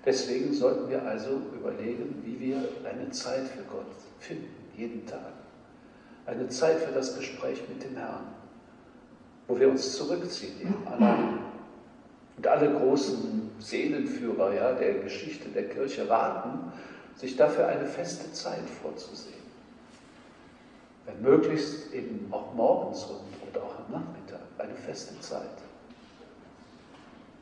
Deswegen 0.05 0.53
sollten 0.53 0.89
wir 0.89 1.03
also 1.03 1.41
überlegen, 1.53 2.21
wie 2.23 2.39
wir 2.39 2.63
eine 2.89 3.11
Zeit 3.11 3.47
für 3.47 3.63
Gott 3.63 3.91
finden, 4.19 4.49
jeden 4.75 5.05
Tag. 5.05 5.33
Eine 6.25 6.47
Zeit 6.47 6.79
für 6.79 6.91
das 6.91 7.17
Gespräch 7.17 7.61
mit 7.67 7.83
dem 7.83 7.97
Herrn, 7.97 8.27
wo 9.47 9.59
wir 9.59 9.69
uns 9.69 9.95
zurückziehen, 9.97 10.61
eben 10.61 10.87
allein. 10.87 11.38
Und 12.39 12.47
alle 12.47 12.71
großen 12.73 13.51
Seelenführer 13.59 14.53
ja, 14.53 14.71
der 14.71 14.99
Geschichte 14.99 15.49
der 15.49 15.67
Kirche 15.67 16.09
raten, 16.09 16.71
sich 17.17 17.35
dafür 17.35 17.67
eine 17.67 17.85
feste 17.85 18.31
Zeit 18.31 18.63
vorzusehen. 18.81 19.43
Wenn 21.05 21.21
möglichst 21.21 21.91
eben 21.91 22.29
auch 22.31 22.53
morgens 22.53 23.03
und, 23.03 23.19
und 23.45 23.61
auch 23.61 23.79
am 23.79 23.91
Nachmittag 23.91 24.39
eine 24.57 24.73
feste 24.73 25.19
Zeit. 25.19 25.49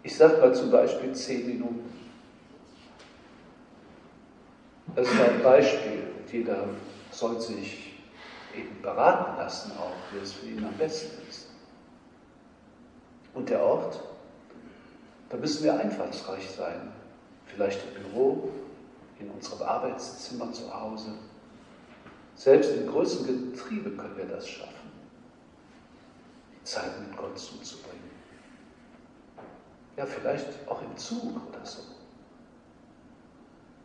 Ich 0.01 0.17
sage 0.17 0.37
mal 0.37 0.55
zum 0.55 0.71
Beispiel 0.71 1.13
zehn 1.13 1.45
Minuten. 1.45 1.93
Das 4.95 5.07
ist 5.07 5.21
ein 5.21 5.43
Beispiel. 5.43 6.07
Jeder 6.31 6.69
soll 7.11 7.39
sich 7.39 7.99
eben 8.55 8.81
beraten 8.81 9.37
lassen, 9.37 9.73
auch 9.77 9.93
wie 10.11 10.23
es 10.23 10.33
für 10.33 10.47
ihn 10.47 10.65
am 10.65 10.73
besten 10.73 11.21
ist. 11.29 11.49
Und 13.35 13.47
der 13.49 13.61
Ort, 13.63 13.99
da 15.29 15.37
müssen 15.37 15.63
wir 15.63 15.79
einfallsreich 15.79 16.49
sein. 16.49 16.91
Vielleicht 17.45 17.81
im 17.87 18.03
Büro, 18.03 18.49
in 19.19 19.29
unserem 19.29 19.61
Arbeitszimmer 19.67 20.51
zu 20.51 20.73
Hause. 20.73 21.11
Selbst 22.35 22.71
im 22.71 22.87
größten 22.87 23.51
Getriebe 23.51 23.91
können 23.91 24.15
wir 24.15 24.25
das 24.25 24.47
schaffen, 24.47 24.91
die 26.53 26.63
Zeit 26.63 26.99
mit 26.99 27.17
Gott 27.17 27.37
zuzubringen. 27.37 27.97
Ja, 29.95 30.05
vielleicht 30.05 30.47
auch 30.67 30.81
im 30.83 30.95
Zug 30.95 31.41
oder 31.49 31.65
so. 31.65 31.81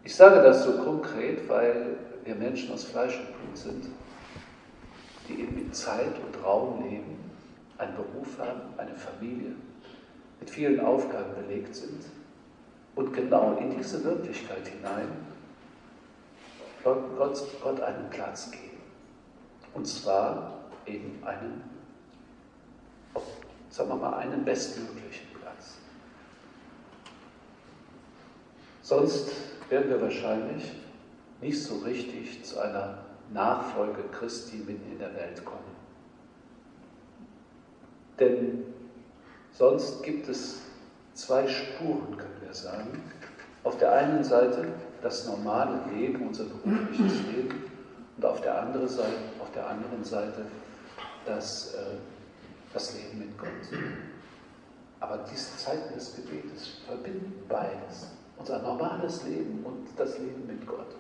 Ich 0.04 0.14
sage 0.14 0.42
das 0.42 0.64
so 0.64 0.72
konkret, 0.72 1.48
weil 1.48 1.96
wir 2.24 2.34
Menschen 2.34 2.72
aus 2.72 2.84
Fleisch 2.84 3.18
und 3.18 3.38
Blut 3.38 3.56
sind, 3.56 3.86
die 5.28 5.40
eben 5.40 5.56
in 5.56 5.72
Zeit 5.72 6.14
und 6.18 6.44
Raum 6.44 6.82
leben, 6.82 7.30
einen 7.78 7.96
Beruf 7.96 8.38
haben, 8.38 8.60
eine 8.76 8.94
Familie, 8.94 9.54
mit 10.42 10.50
vielen 10.50 10.80
Aufgaben 10.80 11.34
belegt 11.36 11.72
sind. 11.72 12.04
Und 12.96 13.12
genau 13.12 13.56
in 13.58 13.76
diese 13.76 14.02
Wirklichkeit 14.02 14.66
hinein 14.66 15.06
Gott, 16.82 17.46
Gott 17.62 17.80
einen 17.80 18.10
Platz 18.10 18.50
geben. 18.50 18.80
Und 19.72 19.86
zwar 19.86 20.64
eben 20.84 21.22
einen, 21.24 21.62
sagen 23.70 23.88
wir 23.88 23.94
mal, 23.94 24.14
einen 24.14 24.44
bestmöglichen 24.44 25.28
Platz. 25.40 25.76
Sonst 28.82 29.30
werden 29.70 29.90
wir 29.90 30.02
wahrscheinlich 30.02 30.72
nicht 31.40 31.62
so 31.62 31.78
richtig 31.78 32.42
zu 32.42 32.58
einer 32.58 32.98
Nachfolge 33.32 34.02
Christi 34.10 34.56
mitten 34.56 34.90
in 34.90 34.98
der 34.98 35.14
Welt 35.14 35.44
kommen. 35.44 35.76
Denn 38.18 38.71
sonst 39.52 40.02
gibt 40.02 40.28
es 40.28 40.60
zwei 41.14 41.46
Spuren, 41.46 42.16
können 42.16 42.40
wir 42.42 42.54
sagen. 42.54 43.02
Auf 43.64 43.78
der 43.78 43.92
einen 43.92 44.24
Seite 44.24 44.66
das 45.02 45.26
normale 45.26 45.80
Leben, 45.94 46.28
unser 46.28 46.44
berufliches 46.44 47.22
Leben, 47.26 47.64
und 48.16 48.24
auf 48.24 48.40
der, 48.40 48.62
andere 48.62 48.88
Seite, 48.88 49.18
auf 49.40 49.50
der 49.52 49.66
anderen 49.66 50.04
Seite 50.04 50.46
das, 51.24 51.74
äh, 51.74 51.96
das 52.72 52.94
Leben 52.94 53.18
mit 53.18 53.38
Gott. 53.38 53.48
Aber 55.00 55.18
diese 55.30 55.56
Zeiten 55.56 55.94
des 55.94 56.14
Gebetes 56.14 56.82
verbinden 56.86 57.44
beides, 57.48 58.08
unser 58.38 58.60
normales 58.60 59.24
Leben 59.24 59.64
und 59.64 59.88
das 59.96 60.18
Leben 60.18 60.46
mit 60.46 60.66
Gott. 60.66 60.94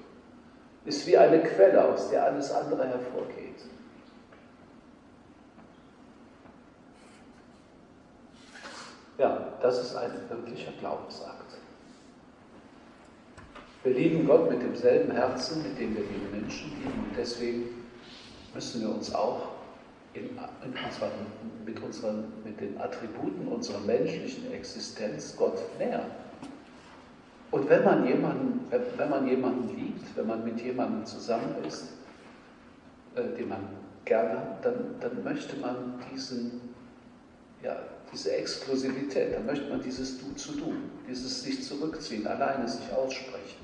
Ist 0.84 1.06
wie 1.06 1.16
eine 1.16 1.40
Quelle, 1.42 1.84
aus 1.84 2.10
der 2.10 2.24
alles 2.24 2.50
andere 2.50 2.88
hervorgeht. 2.88 3.64
Ja, 9.18 9.51
das 9.62 9.80
ist 9.80 9.96
ein 9.96 10.10
wirklicher 10.28 10.72
Glaubensakt. 10.80 11.54
Wir 13.84 13.94
lieben 13.94 14.26
Gott 14.26 14.50
mit 14.50 14.62
demselben 14.62 15.12
Herzen, 15.12 15.62
mit 15.62 15.78
dem 15.78 15.96
wir 15.96 16.04
die 16.04 16.36
Menschen 16.36 16.70
lieben 16.78 17.08
und 17.08 17.16
deswegen 17.16 17.64
müssen 18.54 18.82
wir 18.82 18.90
uns 18.90 19.14
auch 19.14 19.48
in, 20.14 20.24
in 20.24 20.84
unserer, 20.84 21.10
mit, 21.64 21.82
unseren, 21.82 22.24
mit 22.44 22.60
den 22.60 22.80
Attributen 22.80 23.48
unserer 23.48 23.80
menschlichen 23.80 24.52
Existenz 24.52 25.36
Gott 25.36 25.58
nähern. 25.78 26.10
Und 27.50 27.68
wenn 27.68 27.84
man 27.84 28.06
jemanden, 28.06 28.60
wenn 28.96 29.10
man 29.10 29.28
jemanden 29.28 29.76
liebt, 29.76 30.16
wenn 30.16 30.26
man 30.26 30.44
mit 30.44 30.60
jemandem 30.60 31.04
zusammen 31.04 31.56
ist, 31.66 31.88
äh, 33.14 33.36
den 33.36 33.48
man 33.48 33.68
gerne 34.04 34.38
hat, 34.38 34.64
dann, 34.64 34.94
dann 35.00 35.24
möchte 35.24 35.56
man 35.56 36.00
diesen, 36.12 36.60
ja, 37.62 37.76
diese 38.12 38.36
Exklusivität, 38.36 39.34
dann 39.34 39.46
möchte 39.46 39.68
man 39.68 39.80
dieses 39.80 40.18
Du 40.18 40.32
zu 40.34 40.52
Du, 40.52 40.74
dieses 41.08 41.42
sich 41.42 41.62
zurückziehen, 41.64 42.26
alleine 42.26 42.68
sich 42.68 42.92
aussprechen. 42.92 43.62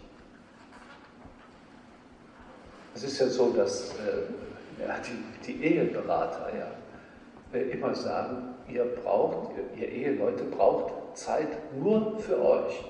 Es 2.94 3.04
ist 3.04 3.20
ja 3.20 3.28
so, 3.28 3.50
dass 3.50 3.90
äh, 3.90 4.82
ja, 4.82 4.96
die, 4.98 5.46
die, 5.52 5.62
Eheberater 5.62 6.48
ja 6.56 7.58
äh, 7.58 7.70
immer 7.70 7.94
sagen, 7.94 8.54
ihr 8.68 8.84
braucht, 8.84 9.52
ihr, 9.76 9.80
ihr 9.80 9.88
Eheleute 9.88 10.44
braucht 10.44 11.16
Zeit 11.16 11.48
nur 11.78 12.18
für 12.18 12.42
euch. 12.42 12.84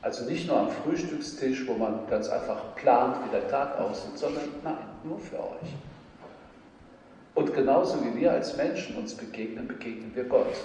Also 0.00 0.24
nicht 0.24 0.46
nur 0.48 0.58
am 0.58 0.70
Frühstückstisch, 0.70 1.66
wo 1.66 1.74
man 1.74 2.06
ganz 2.08 2.28
einfach 2.28 2.74
plant, 2.74 3.24
wie 3.24 3.30
der 3.30 3.48
Tag 3.48 3.78
aussieht, 3.78 4.18
sondern 4.18 4.44
nein, 4.62 4.88
nur 5.02 5.18
für 5.18 5.38
euch. 5.38 5.74
Genauso 7.54 8.04
wie 8.04 8.20
wir 8.20 8.32
als 8.32 8.56
Menschen 8.56 8.96
uns 8.96 9.14
begegnen, 9.14 9.68
begegnen 9.68 10.10
wir 10.14 10.24
Gott. 10.24 10.56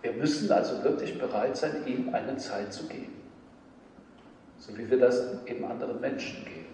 Wir 0.00 0.12
müssen 0.12 0.50
also 0.50 0.82
wirklich 0.82 1.18
bereit 1.18 1.56
sein, 1.56 1.86
ihm 1.86 2.14
eine 2.14 2.36
Zeit 2.38 2.72
zu 2.72 2.86
geben. 2.86 3.14
So 4.58 4.76
wie 4.78 4.88
wir 4.88 4.98
das 4.98 5.44
eben 5.46 5.64
anderen 5.64 6.00
Menschen 6.00 6.44
geben. 6.44 6.66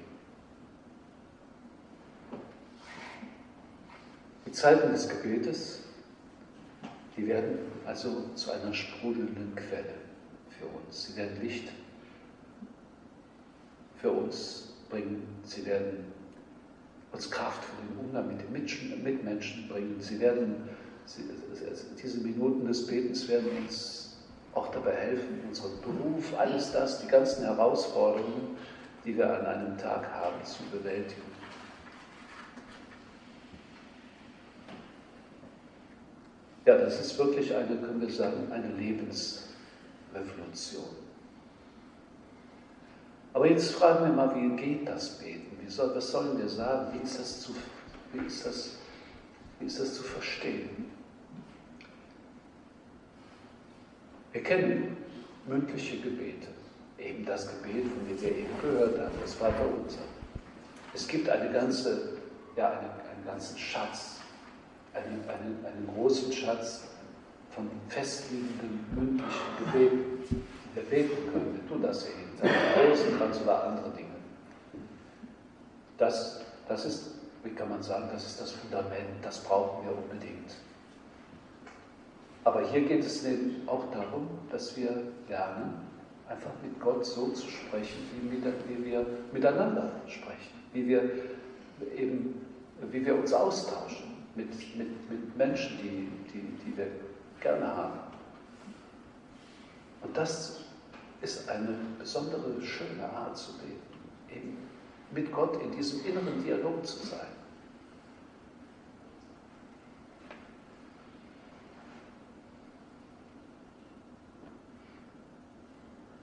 Die 4.46 4.52
Zeiten 4.52 4.92
des 4.92 5.08
Gebetes, 5.08 5.80
die 7.16 7.26
werden 7.26 7.58
also 7.86 8.28
zu 8.34 8.52
einer 8.52 8.72
sprudelnden 8.72 9.54
Quelle 9.56 9.94
für 10.50 10.66
uns. 10.66 11.06
Sie 11.06 11.16
werden 11.16 11.40
Licht 11.42 11.68
für 13.96 14.10
uns 14.10 14.74
bringen. 14.90 15.26
Sie 15.42 15.64
werden 15.66 16.11
uns 17.12 17.30
Kraft 17.30 17.64
für 17.64 17.82
den 17.82 18.06
Umgang 18.06 18.28
mit 18.28 18.40
den 18.40 18.52
Mitmenschen 19.02 19.68
bringen. 19.68 19.96
Sie 20.00 20.18
werden, 20.20 20.68
diese 22.02 22.20
Minuten 22.20 22.66
des 22.66 22.86
Betens 22.86 23.28
werden 23.28 23.48
uns 23.62 24.16
auch 24.54 24.70
dabei 24.70 24.92
helfen, 24.92 25.40
unseren 25.48 25.80
Beruf, 25.80 26.38
alles 26.38 26.72
das, 26.72 27.00
die 27.00 27.08
ganzen 27.08 27.44
Herausforderungen, 27.44 28.56
die 29.04 29.16
wir 29.16 29.26
an 29.38 29.46
einem 29.46 29.78
Tag 29.78 30.08
haben, 30.10 30.44
zu 30.44 30.62
bewältigen. 30.64 31.22
Ja, 36.64 36.78
das 36.78 37.00
ist 37.00 37.18
wirklich 37.18 37.54
eine, 37.54 37.76
können 37.76 38.00
wir 38.00 38.10
sagen, 38.10 38.50
eine 38.52 38.68
Lebens- 38.72 39.52
Revolution. 40.14 40.84
Aber 43.32 43.48
jetzt 43.48 43.72
fragen 43.72 44.04
wir 44.04 44.12
mal, 44.12 44.34
wie 44.34 44.56
geht 44.56 44.86
das 44.86 45.18
Beten? 45.18 45.51
Soll, 45.72 45.94
was 45.94 46.10
sollen 46.10 46.38
wir 46.38 46.48
sagen? 46.50 46.92
Wie 46.92 47.02
ist, 47.02 47.18
das 47.18 47.40
zu, 47.40 47.54
wie, 48.12 48.26
ist 48.26 48.44
das, 48.44 48.76
wie 49.58 49.66
ist 49.66 49.80
das 49.80 49.94
zu 49.94 50.02
verstehen? 50.02 50.90
Wir 54.32 54.42
kennen 54.42 54.98
mündliche 55.46 55.98
Gebete, 55.98 56.48
eben 56.98 57.24
das 57.24 57.48
Gebet, 57.48 57.84
von 57.84 58.06
dem 58.06 58.20
wir 58.20 58.36
eben 58.36 58.60
gehört 58.60 59.00
haben, 59.00 59.14
das 59.22 59.32
Vaterunser. 59.32 60.02
Es 60.92 61.08
gibt 61.08 61.26
eine 61.30 61.50
ganze, 61.50 62.18
ja, 62.54 62.68
eine, 62.68 62.80
einen 62.80 63.24
ganzen 63.24 63.56
Schatz, 63.56 64.16
einen, 64.92 65.26
einen, 65.26 65.64
einen 65.64 65.88
großen 65.94 66.30
Schatz 66.32 66.82
von 67.50 67.70
festliegenden 67.88 68.84
mündlichen 68.94 69.56
Gebeten, 69.58 70.22
die 70.28 70.76
wir 70.76 70.82
beten 70.82 71.32
können. 71.32 71.54
Wir 71.54 71.66
tun 71.66 71.80
das 71.80 72.04
ja 72.04 72.10
jeden 72.10 72.38
Tag. 72.38 72.90
Rosenkranz 72.90 73.40
oder 73.40 73.64
andere 73.64 73.90
Dinge. 73.96 74.11
Das, 76.02 76.40
das 76.66 76.84
ist, 76.84 77.10
wie 77.44 77.50
kann 77.50 77.70
man 77.70 77.80
sagen, 77.80 78.08
das 78.12 78.26
ist 78.26 78.40
das 78.40 78.50
Fundament, 78.50 79.22
das 79.22 79.38
brauchen 79.38 79.86
wir 79.86 79.96
unbedingt. 79.96 80.56
Aber 82.42 82.68
hier 82.68 82.80
geht 82.80 83.04
es 83.04 83.24
auch 83.68 83.84
darum, 83.92 84.26
dass 84.50 84.76
wir 84.76 85.00
lernen, 85.28 85.74
einfach 86.28 86.50
mit 86.60 86.80
Gott 86.80 87.06
so 87.06 87.28
zu 87.28 87.48
sprechen, 87.48 88.00
wie, 88.20 88.84
wir 88.84 89.06
miteinander 89.32 89.92
sprechen, 90.08 90.58
wie 90.72 90.88
wir 90.88 91.08
eben, 91.96 92.46
wie 92.90 93.06
wir 93.06 93.14
uns 93.14 93.32
austauschen 93.32 94.26
mit, 94.34 94.48
mit, 94.76 95.08
mit 95.08 95.36
Menschen, 95.36 95.78
die, 95.80 96.08
die, 96.32 96.40
die 96.64 96.76
wir 96.76 96.88
gerne 97.40 97.76
haben. 97.76 98.00
Und 100.02 100.16
das 100.16 100.64
ist 101.20 101.48
eine 101.48 101.76
besondere, 101.96 102.60
schöne 102.60 103.08
Art 103.08 103.38
zu 103.38 103.52
beten, 103.58 103.91
eben 103.91 103.91
mit 105.14 105.32
Gott 105.32 105.60
in 105.62 105.70
diesem 105.72 106.04
inneren 106.04 106.42
Dialog 106.42 106.86
zu 106.86 107.06
sein. 107.06 107.26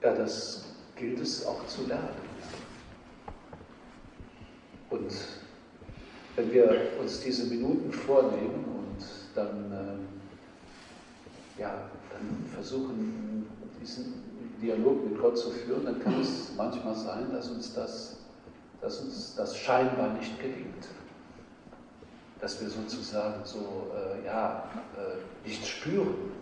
Ja, 0.02 0.14
das 0.14 0.64
gilt 0.96 1.20
es 1.20 1.44
auch 1.44 1.66
zu 1.66 1.86
lernen. 1.86 2.30
Und 4.88 5.12
wenn 6.36 6.52
wir 6.52 6.92
uns 7.00 7.20
diese 7.20 7.46
Minuten 7.46 7.92
vornehmen 7.92 8.64
und 8.64 9.06
dann 9.34 9.72
äh, 9.72 11.60
ja, 11.60 11.90
dann 12.10 12.44
versuchen, 12.54 13.46
diesen 13.80 14.14
Dialog 14.60 15.04
mit 15.04 15.20
Gott 15.20 15.38
zu 15.38 15.50
führen, 15.50 15.84
dann 15.84 16.00
kann 16.00 16.20
es 16.20 16.52
manchmal 16.56 16.94
sein, 16.94 17.30
dass 17.32 17.50
uns 17.50 17.74
das, 17.74 18.16
dass 18.80 19.00
uns 19.00 19.34
das 19.34 19.56
scheinbar 19.56 20.08
nicht 20.14 20.38
gelingt. 20.40 20.88
Dass 22.40 22.60
wir 22.60 22.70
sozusagen 22.70 23.44
so, 23.44 23.92
äh, 23.94 24.24
ja, 24.24 24.64
äh, 24.96 25.46
nicht 25.46 25.66
spüren. 25.66 26.32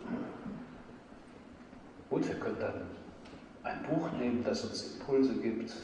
Gut, 2.09 2.27
wir 2.27 2.37
können 2.37 2.61
dann 2.61 2.83
ein 3.64 3.83
Buch 3.83 4.11
nehmen, 4.12 4.44
das 4.44 4.64
uns 4.64 4.94
Impulse 4.94 5.35
gibt. 5.35 5.74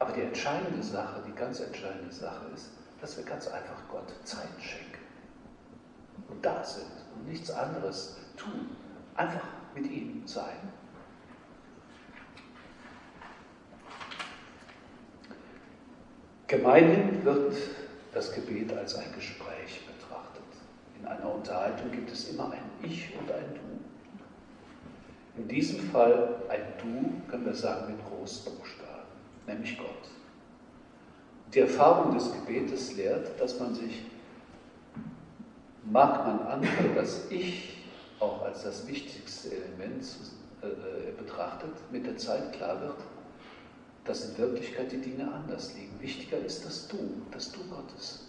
Aber 0.00 0.12
die 0.12 0.22
entscheidende 0.22 0.82
Sache, 0.82 1.22
die 1.26 1.32
ganz 1.32 1.60
entscheidende 1.60 2.12
Sache 2.12 2.46
ist, 2.54 2.70
dass 3.00 3.16
wir 3.16 3.24
ganz 3.24 3.46
einfach 3.48 3.80
Gott 3.90 4.12
Zeit 4.24 4.48
schenken 4.60 4.98
und 6.28 6.44
da 6.44 6.62
sind 6.64 6.86
und 7.14 7.28
nichts 7.28 7.50
anderes 7.50 8.16
tun. 8.36 8.68
Einfach 9.14 9.44
mit 9.74 9.90
ihm 9.90 10.26
sein. 10.26 10.72
Gemeinhin 16.48 17.22
wird 17.26 17.56
das 18.14 18.32
Gebet 18.32 18.72
als 18.72 18.94
ein 18.94 19.12
Gespräch 19.14 19.86
betrachtet. 19.86 20.42
In 20.98 21.06
einer 21.06 21.34
Unterhaltung 21.34 21.90
gibt 21.90 22.10
es 22.10 22.30
immer 22.30 22.50
ein 22.50 22.62
Ich 22.82 23.14
und 23.18 23.30
ein 23.30 23.54
Du. 23.54 25.40
In 25.42 25.46
diesem 25.46 25.90
Fall 25.90 26.36
ein 26.48 26.62
Du, 26.78 27.30
können 27.30 27.44
wir 27.44 27.54
sagen, 27.54 27.92
mit 27.92 28.04
Großbuchstaben, 28.06 29.04
nämlich 29.46 29.76
Gott. 29.76 30.08
Die 31.52 31.60
Erfahrung 31.60 32.14
des 32.14 32.32
Gebetes 32.32 32.96
lehrt, 32.96 33.38
dass 33.38 33.60
man 33.60 33.74
sich, 33.74 34.06
mag 35.84 36.26
man 36.26 36.40
anfangen, 36.46 36.94
das 36.94 37.30
Ich 37.30 37.84
auch 38.20 38.42
als 38.42 38.62
das 38.64 38.86
wichtigste 38.86 39.50
Element 39.54 40.02
äh, 40.62 40.66
äh, 40.66 41.12
betrachtet, 41.18 41.72
mit 41.92 42.06
der 42.06 42.16
Zeit 42.16 42.54
klar 42.54 42.80
wird, 42.80 42.96
dass 44.08 44.30
in 44.30 44.38
Wirklichkeit 44.38 44.90
die 44.90 44.96
Dinge 44.96 45.30
anders 45.30 45.74
liegen. 45.74 45.92
Wichtiger 46.00 46.38
ist 46.38 46.64
das 46.64 46.88
Du, 46.88 46.96
das 47.30 47.52
Du 47.52 47.58
Gottes. 47.68 48.24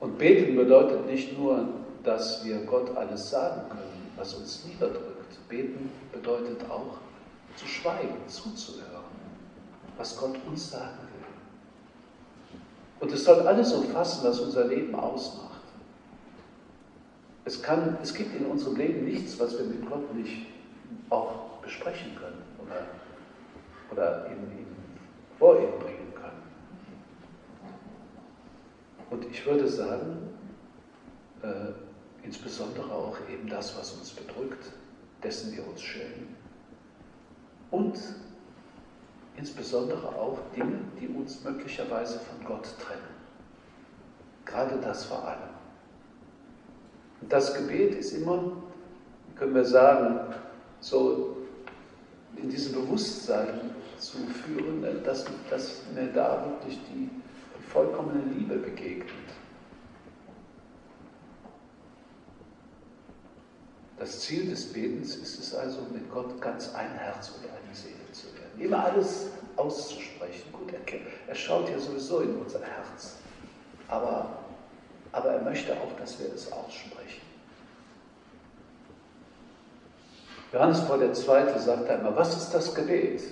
Und 0.00 0.16
beten 0.16 0.56
bedeutet 0.56 1.04
nicht 1.06 1.38
nur, 1.38 1.68
dass 2.02 2.42
wir 2.42 2.64
Gott 2.64 2.96
alles 2.96 3.28
sagen 3.28 3.68
können, 3.68 4.10
was 4.16 4.32
uns 4.32 4.64
niederdrückt. 4.64 5.48
Beten 5.50 5.90
bedeutet 6.12 6.62
auch 6.70 6.96
zu 7.56 7.66
schweigen, 7.66 8.16
zuzuhören, 8.26 9.04
was 9.98 10.16
Gott 10.16 10.36
uns 10.46 10.70
sagen 10.70 10.96
will. 10.96 11.26
Und 13.00 13.12
es 13.12 13.24
soll 13.24 13.46
alles 13.46 13.74
umfassen, 13.74 14.26
was 14.26 14.40
unser 14.40 14.66
Leben 14.66 14.94
ausmacht. 14.94 15.60
Es, 17.44 17.62
kann, 17.62 17.98
es 18.02 18.14
gibt 18.14 18.34
in 18.34 18.46
unserem 18.46 18.76
Leben 18.76 19.04
nichts, 19.04 19.38
was 19.38 19.58
wir 19.58 19.66
mit 19.66 19.86
Gott 19.86 20.14
nicht 20.14 20.46
auch 21.10 21.49
besprechen 21.70 22.16
können 22.16 22.42
oder, 22.58 22.86
oder 23.92 24.26
in, 24.26 24.42
in, 24.58 24.66
vor 25.38 25.56
ihm 25.56 25.78
bringen 25.78 26.12
können. 26.14 26.42
Und 29.10 29.24
ich 29.30 29.46
würde 29.46 29.68
sagen, 29.68 30.30
äh, 31.42 32.24
insbesondere 32.24 32.92
auch 32.92 33.16
eben 33.32 33.48
das, 33.48 33.78
was 33.78 33.92
uns 33.92 34.10
bedrückt, 34.10 34.72
dessen 35.22 35.56
wir 35.56 35.66
uns 35.66 35.80
schämen. 35.80 36.34
Und 37.70 37.98
insbesondere 39.36 40.08
auch 40.08 40.38
Dinge, 40.56 40.80
die 41.00 41.06
uns 41.06 41.44
möglicherweise 41.44 42.18
von 42.18 42.44
Gott 42.44 42.66
trennen. 42.80 43.14
Gerade 44.44 44.76
das 44.80 45.04
vor 45.04 45.26
allem. 45.26 45.50
Und 47.20 47.32
das 47.32 47.54
Gebet 47.54 47.94
ist 47.94 48.12
immer, 48.12 48.52
können 49.36 49.54
wir 49.54 49.64
sagen, 49.64 50.34
so 50.80 51.36
in 52.42 52.50
diesem 52.50 52.72
Bewusstsein 52.74 53.70
zu 53.98 54.18
führen, 54.18 54.82
dass, 55.04 55.24
dass 55.50 55.82
mir 55.94 56.06
da 56.12 56.44
wirklich 56.46 56.78
die, 56.88 57.08
die 57.08 57.66
vollkommene 57.68 58.22
Liebe 58.34 58.56
begegnet. 58.56 59.10
Das 63.98 64.20
Ziel 64.20 64.48
des 64.48 64.72
Betens 64.72 65.16
ist 65.16 65.38
es 65.38 65.54
also, 65.54 65.82
mit 65.92 66.10
Gott 66.10 66.40
ganz 66.40 66.74
ein 66.74 66.90
Herz 66.92 67.30
und 67.36 67.44
eine 67.44 67.74
Seele 67.74 68.10
zu 68.12 68.26
werden. 68.28 68.58
Immer 68.58 68.84
alles 68.84 69.26
auszusprechen. 69.56 70.50
Gut, 70.52 70.72
er, 70.72 70.80
er 71.28 71.34
schaut 71.34 71.68
ja 71.68 71.78
sowieso 71.78 72.20
in 72.20 72.34
unser 72.36 72.60
Herz. 72.60 73.16
Aber, 73.88 74.38
aber 75.12 75.32
er 75.32 75.42
möchte 75.42 75.74
auch, 75.74 75.94
dass 75.98 76.18
wir 76.18 76.32
es 76.32 76.50
aussprechen. 76.50 77.29
Johannes 80.52 80.86
Paul 80.86 81.02
II. 81.02 81.14
sagt 81.14 81.88
einmal, 81.88 82.16
was 82.16 82.36
ist 82.36 82.50
das 82.50 82.74
Gebet? 82.74 83.22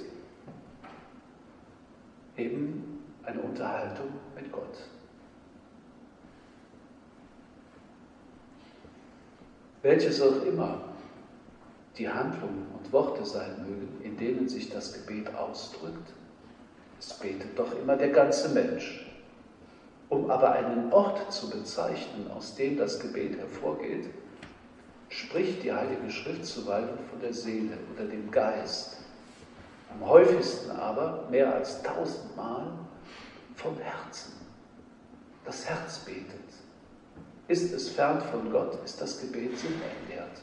Eben 2.36 3.02
eine 3.24 3.40
Unterhaltung 3.40 4.08
mit 4.36 4.52
Gott. 4.52 4.78
welches 9.82 10.20
auch 10.20 10.44
immer 10.44 10.80
die 11.96 12.08
Handlungen 12.08 12.66
und 12.76 12.92
Worte 12.92 13.24
sein 13.24 13.56
mögen, 13.66 14.00
in 14.02 14.16
denen 14.16 14.48
sich 14.48 14.70
das 14.70 14.92
Gebet 14.92 15.34
ausdrückt, 15.34 16.12
es 16.98 17.14
betet 17.14 17.58
doch 17.58 17.72
immer 17.78 17.96
der 17.96 18.10
ganze 18.10 18.50
Mensch. 18.50 19.04
Um 20.08 20.30
aber 20.30 20.52
einen 20.52 20.92
Ort 20.92 21.32
zu 21.32 21.50
bezeichnen, 21.50 22.30
aus 22.30 22.54
dem 22.54 22.76
das 22.76 22.98
Gebet 22.98 23.38
hervorgeht, 23.38 24.06
spricht 25.08 25.62
die 25.62 25.72
Heilige 25.72 26.10
Schrift 26.10 26.44
zuweilen 26.44 26.98
von 27.10 27.20
der 27.20 27.32
Seele 27.32 27.78
oder 27.94 28.04
dem 28.04 28.30
Geist. 28.30 28.98
Am 29.90 30.08
häufigsten 30.08 30.70
aber, 30.70 31.26
mehr 31.30 31.54
als 31.54 31.82
tausendmal, 31.82 32.66
vom 33.54 33.76
Herzen. 33.78 34.34
Das 35.44 35.68
Herz 35.68 36.00
betet. 36.00 36.38
Ist 37.48 37.72
es 37.72 37.88
fern 37.88 38.20
von 38.20 38.52
Gott, 38.52 38.78
ist 38.84 39.00
das 39.00 39.20
Gebet 39.20 39.58
sinnentleert. 39.58 40.42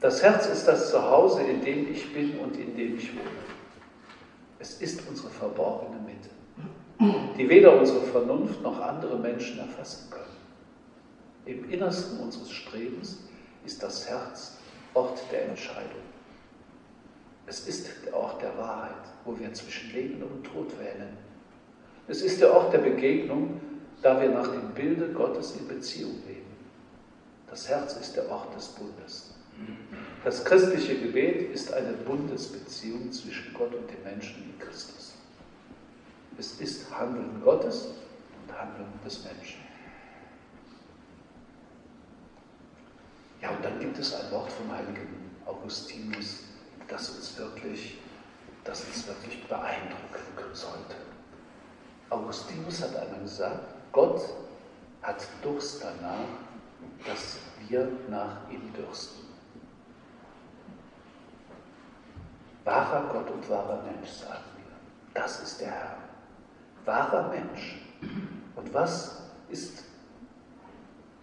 Das 0.00 0.22
Herz 0.22 0.46
ist 0.46 0.68
das 0.68 0.90
Zuhause, 0.90 1.42
in 1.42 1.62
dem 1.62 1.90
ich 1.90 2.12
bin 2.12 2.38
und 2.38 2.56
in 2.56 2.76
dem 2.76 2.96
ich 2.96 3.14
wohne. 3.14 3.30
Es 4.58 4.80
ist 4.82 5.08
unsere 5.08 5.30
verborgene 5.30 5.98
Mitte, 6.00 6.28
die 7.38 7.48
weder 7.48 7.78
unsere 7.78 8.02
Vernunft 8.02 8.60
noch 8.62 8.78
andere 8.80 9.18
Menschen 9.18 9.58
erfassen 9.58 10.10
können. 10.10 10.26
Im 11.46 11.70
Innersten 11.70 12.20
unseres 12.20 12.50
Strebens 12.50 13.20
ist 13.66 13.82
das 13.82 14.08
Herz 14.08 14.56
Ort 14.94 15.20
der 15.30 15.48
Entscheidung. 15.48 16.06
Es 17.46 17.68
ist 17.68 17.88
der 18.06 18.16
Ort 18.16 18.40
der 18.40 18.56
Wahrheit, 18.56 19.04
wo 19.24 19.38
wir 19.38 19.52
zwischen 19.52 19.92
Leben 19.92 20.22
und 20.22 20.44
Tod 20.44 20.72
wählen. 20.78 21.16
Es 22.08 22.22
ist 22.22 22.40
der 22.40 22.54
Ort 22.54 22.72
der 22.72 22.78
Begegnung, 22.78 23.60
da 24.00 24.20
wir 24.20 24.30
nach 24.30 24.48
dem 24.48 24.72
Bilde 24.72 25.12
Gottes 25.12 25.56
in 25.56 25.68
Beziehung 25.68 26.14
leben. 26.26 26.46
Das 27.50 27.68
Herz 27.68 27.94
ist 27.96 28.16
der 28.16 28.30
Ort 28.30 28.54
des 28.56 28.68
Bundes. 28.68 29.34
Das 30.24 30.44
christliche 30.44 30.96
Gebet 30.96 31.52
ist 31.52 31.72
eine 31.72 31.92
Bundesbeziehung 31.92 33.10
zwischen 33.12 33.52
Gott 33.54 33.74
und 33.74 33.88
den 33.90 34.02
Menschen 34.02 34.42
in 34.42 34.58
Christus. 34.58 35.14
Es 36.38 36.60
ist 36.60 36.90
Handeln 36.90 37.40
Gottes 37.42 37.88
und 38.42 38.58
Handeln 38.58 38.88
des 39.04 39.24
Menschen. 39.24 39.60
Ja, 43.40 43.50
und 43.50 43.64
dann 43.76 43.84
gibt 43.84 43.98
es 43.98 44.14
ein 44.14 44.30
Wort 44.30 44.50
vom 44.52 44.72
heiligen 44.72 45.30
Augustinus, 45.44 46.44
das 46.88 47.10
uns 47.10 47.36
wirklich, 47.36 47.98
das 48.64 48.84
uns 48.84 49.06
wirklich 49.06 49.46
beeindrucken 49.46 50.54
sollte. 50.54 50.96
Augustinus 52.08 52.82
hat 52.82 52.96
einmal 52.96 53.20
gesagt, 53.20 53.74
Gott 53.92 54.22
hat 55.02 55.26
Durst 55.42 55.84
danach, 55.84 56.26
dass 57.06 57.36
wir 57.68 57.86
nach 58.08 58.48
ihm 58.50 58.72
dürsten. 58.72 59.26
Wahrer 62.64 63.12
Gott 63.12 63.30
und 63.30 63.50
wahrer 63.50 63.82
Mensch, 63.82 64.08
sagen 64.08 64.44
wir. 64.56 65.20
Das 65.20 65.40
ist 65.42 65.60
der 65.60 65.70
Herr. 65.70 65.98
Wahrer 66.86 67.28
Mensch. 67.28 67.76
Und 68.54 68.72
was 68.72 69.20
ist, 69.50 69.84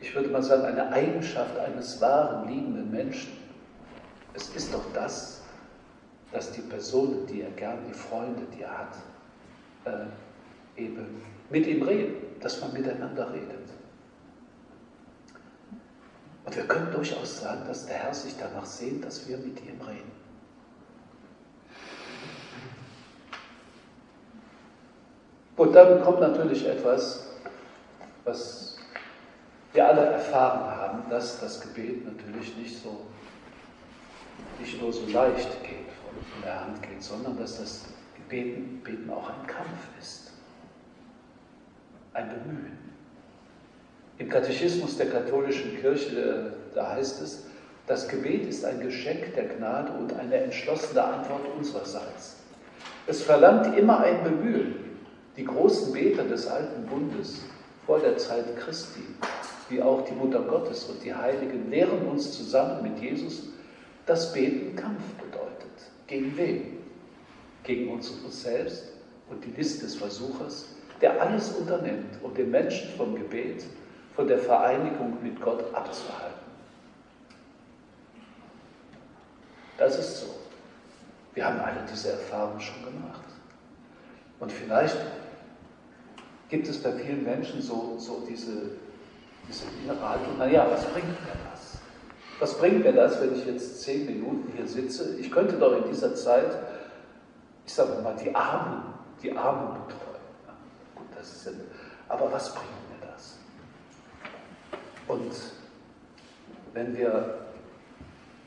ich 0.03 0.13
würde 0.13 0.27
mal 0.27 0.43
sagen, 0.43 0.65
eine 0.65 0.91
Eigenschaft 0.91 1.57
eines 1.57 2.01
wahren, 2.01 2.49
liebenden 2.49 2.91
Menschen? 2.91 3.31
Es 4.33 4.49
ist 4.49 4.73
doch 4.73 4.83
das, 4.93 5.41
dass 6.33 6.51
die 6.51 6.61
Personen, 6.61 7.25
die 7.25 7.41
er 7.41 7.51
gern, 7.51 7.77
die 7.87 7.93
Freunde, 7.93 8.41
die 8.53 8.63
er 8.63 8.77
hat, 8.79 8.95
äh, 9.85 10.81
eben 10.81 11.21
mit 11.49 11.65
ihm 11.67 11.83
reden, 11.83 12.15
dass 12.41 12.59
man 12.59 12.73
miteinander 12.73 13.31
redet. 13.31 13.69
Und 16.43 16.53
wir 16.53 16.67
können 16.67 16.91
durchaus 16.91 17.39
sagen, 17.39 17.61
dass 17.65 17.85
der 17.85 17.95
Herr 17.95 18.13
sich 18.13 18.35
danach 18.37 18.65
sehnt, 18.65 19.05
dass 19.05 19.25
wir 19.29 19.37
mit 19.37 19.57
ihm 19.61 19.79
reden. 19.79 20.11
Und 25.55 25.73
dann 25.73 26.03
kommt 26.03 26.19
natürlich 26.19 26.67
etwas, 26.67 27.25
was 28.25 28.72
wir 29.73 29.87
alle 29.87 30.05
erfahren 30.05 30.69
haben, 30.69 31.09
dass 31.09 31.39
das 31.39 31.59
Gebet 31.61 32.05
natürlich 32.05 32.55
nicht 32.57 32.81
so, 32.81 33.01
nicht 34.59 34.81
nur 34.81 34.93
so 34.93 35.05
leicht 35.07 35.63
geht, 35.63 35.89
von 36.31 36.41
der 36.43 36.61
Hand 36.61 36.81
geht, 36.81 37.01
sondern 37.01 37.37
dass 37.37 37.57
das 37.57 37.85
Gebeten, 38.15 38.81
Beten 38.83 39.09
auch 39.09 39.29
ein 39.29 39.47
Kampf 39.47 39.87
ist 39.99 40.33
ein 42.13 42.29
Bemühen. 42.29 42.77
Im 44.19 44.29
Katechismus 44.29 44.97
der 44.97 45.09
katholischen 45.09 45.79
Kirche, 45.79 46.53
da 46.75 46.91
heißt 46.91 47.21
es, 47.21 47.45
das 47.87 48.07
Gebet 48.07 48.47
ist 48.47 48.63
ein 48.63 48.79
Geschenk 48.79 49.33
der 49.35 49.45
Gnade 49.45 49.91
und 49.93 50.13
eine 50.13 50.35
entschlossene 50.35 51.03
Antwort 51.03 51.41
unsererseits. 51.57 52.37
Es 53.07 53.21
verlangt 53.23 53.77
immer 53.77 53.99
ein 53.99 54.23
Bemühen. 54.23 54.75
Die 55.35 55.43
großen 55.43 55.91
Beter 55.91 56.23
des 56.23 56.47
alten 56.47 56.85
Bundes 56.85 57.41
vor 57.85 57.99
der 57.99 58.17
Zeit 58.17 58.45
Christi, 58.57 59.01
wie 59.73 59.81
auch 59.81 60.05
die 60.05 60.13
Mutter 60.13 60.39
Gottes 60.41 60.85
und 60.85 61.03
die 61.03 61.13
Heiligen, 61.13 61.69
lehren 61.69 62.07
uns 62.07 62.31
zusammen 62.31 62.83
mit 62.83 62.99
Jesus, 63.01 63.47
dass 64.05 64.31
Beten 64.31 64.75
Kampf 64.75 65.01
bedeutet. 65.15 65.71
Gegen 66.05 66.37
wen? 66.37 66.77
Gegen 67.63 67.91
uns 67.91 68.11
selbst 68.29 68.83
und 69.29 69.43
die 69.43 69.51
List 69.51 69.81
des 69.81 69.95
Versuchers, 69.95 70.75
der 71.01 71.19
alles 71.21 71.53
unternimmt, 71.53 72.19
um 72.21 72.33
den 72.33 72.51
Menschen 72.51 72.89
vom 72.97 73.15
Gebet, 73.15 73.63
von 74.15 74.27
der 74.27 74.37
Vereinigung 74.37 75.17
mit 75.23 75.41
Gott 75.41 75.63
abzuhalten. 75.73 76.43
Das 79.77 79.97
ist 79.97 80.19
so. 80.19 80.27
Wir 81.33 81.45
haben 81.45 81.59
alle 81.59 81.83
diese 81.91 82.11
Erfahrung 82.11 82.59
schon 82.59 82.83
gemacht. 82.83 83.23
Und 84.39 84.51
vielleicht 84.51 84.97
gibt 86.49 86.67
es 86.67 86.77
bei 86.83 86.91
vielen 86.91 87.23
Menschen 87.23 87.61
so, 87.61 87.95
so 87.97 88.23
diese, 88.29 88.71
diese 89.47 89.65
innere 89.83 90.09
Haltung, 90.09 90.37
naja, 90.37 90.67
was 90.69 90.85
bringt 90.85 91.07
mir 91.07 91.35
das? 91.51 91.77
Was 92.39 92.57
bringt 92.57 92.83
mir 92.83 92.93
das, 92.93 93.21
wenn 93.21 93.35
ich 93.35 93.45
jetzt 93.45 93.81
zehn 93.81 94.05
Minuten 94.05 94.51
hier 94.55 94.67
sitze? 94.67 95.17
Ich 95.19 95.31
könnte 95.31 95.57
doch 95.57 95.77
in 95.77 95.89
dieser 95.89 96.15
Zeit, 96.15 96.57
ich 97.65 97.73
sage 97.73 98.01
mal, 98.01 98.15
die 98.15 98.33
Armen, 98.33 98.93
die 99.21 99.31
Armen 99.31 99.73
betreuen. 99.73 100.21
Ja, 100.45 100.53
gut, 100.95 101.07
das 101.17 101.31
ist 101.31 101.45
ja, 101.45 101.51
aber 102.09 102.31
was 102.31 102.53
bringt 102.53 102.67
mir 102.89 103.07
das? 103.07 103.37
Und 105.07 105.33
wenn 106.73 106.95
wir 106.97 107.39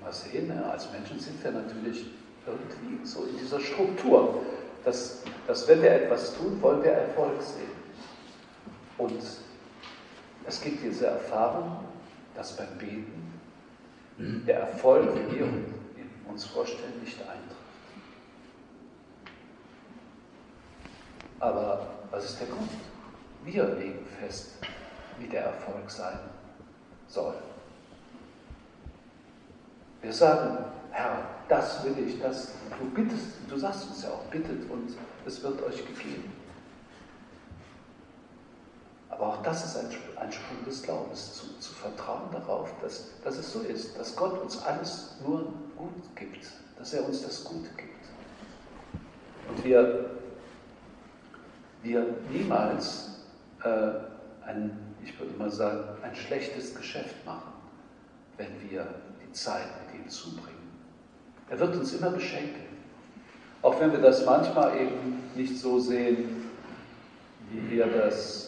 mal 0.03 0.13
sehen, 0.13 0.53
ja, 0.55 0.71
als 0.71 0.91
Menschen 0.93 1.19
sind 1.19 1.43
wir 1.43 1.53
natürlich 1.53 2.07
irgendwie 2.47 3.05
so 3.05 3.25
in 3.25 3.39
dieser 3.39 3.61
Struktur, 3.61 4.43
dass, 4.85 5.23
dass 5.47 5.67
wenn 5.69 5.83
wir 5.83 5.91
etwas 5.91 6.35
tun, 6.37 6.61
wollen 6.61 6.83
wir 6.83 6.93
Erfolg 6.93 7.41
sehen. 7.41 7.77
Und 8.99 9.23
es 10.47 10.61
gibt 10.61 10.83
diese 10.83 11.07
Erfahrung, 11.07 11.85
dass 12.35 12.57
beim 12.57 12.79
Beten 12.79 13.33
der 14.47 14.61
Erfolg, 14.61 15.15
den 15.15 15.31
wir 15.35 15.49
uns 16.31 16.45
vorstellen, 16.45 17.01
nicht 17.03 17.21
eintritt. 17.21 17.57
Aber 21.41 21.87
was 22.11 22.25
ist 22.25 22.41
der 22.41 22.47
Grund? 22.47 22.71
Wir 23.45 23.65
legen 23.75 24.07
fest, 24.21 24.55
wie 25.19 25.27
der 25.27 25.45
Erfolg 25.47 25.91
sein 25.91 26.19
soll. 27.09 27.35
Wir 30.01 30.13
sagen, 30.13 30.65
Herr, 30.91 31.29
das 31.49 31.85
will 31.85 32.07
ich, 32.07 32.21
das, 32.21 32.53
du 32.79 32.91
bittest, 32.91 33.27
du 33.49 33.57
sagst 33.57 33.89
uns 33.89 34.03
ja 34.03 34.11
auch, 34.11 34.25
bittet 34.31 34.69
und 34.71 34.97
es 35.27 35.43
wird 35.43 35.63
euch 35.63 35.87
gegeben. 35.87 36.33
Aber 39.17 39.29
auch 39.29 39.43
das 39.43 39.65
ist 39.65 39.77
ein, 39.77 39.87
ein 40.17 40.31
Sprung 40.31 40.65
des 40.67 40.83
Glaubens, 40.83 41.35
zu, 41.35 41.59
zu 41.59 41.73
vertrauen 41.73 42.31
darauf, 42.33 42.71
dass, 42.83 43.13
dass 43.25 43.39
es 43.39 43.51
so 43.51 43.61
ist, 43.61 43.99
dass 43.99 44.15
Gott 44.15 44.39
uns 44.43 44.63
alles 44.63 45.17
nur 45.27 45.45
gut 45.77 46.15
gibt, 46.15 46.47
dass 46.79 46.93
er 46.93 47.07
uns 47.07 47.23
das 47.23 47.43
Gute 47.45 47.71
gibt. 47.77 47.97
Und 49.49 49.65
wir, 49.65 50.11
wir 51.83 52.07
niemals 52.31 53.21
äh, 53.65 54.47
ein, 54.47 54.79
ich 55.03 55.19
würde 55.19 55.33
mal 55.39 55.51
sagen, 55.51 55.85
ein 56.03 56.15
schlechtes 56.15 56.75
Geschäft 56.75 57.25
machen, 57.25 57.53
wenn 58.37 58.71
wir 58.71 58.87
die 59.27 59.33
Zeit 59.33 59.67
mit 59.87 60.01
ihm 60.01 60.09
zubringen. 60.11 60.57
Er 61.49 61.59
wird 61.59 61.75
uns 61.75 61.95
immer 61.95 62.11
beschenken. 62.11 62.67
Auch 63.63 63.81
wenn 63.81 63.93
wir 63.93 64.01
das 64.01 64.27
manchmal 64.27 64.77
eben 64.77 65.23
nicht 65.35 65.59
so 65.59 65.79
sehen, 65.79 66.51
wie 67.51 67.71
wir 67.71 67.87
das, 67.87 68.46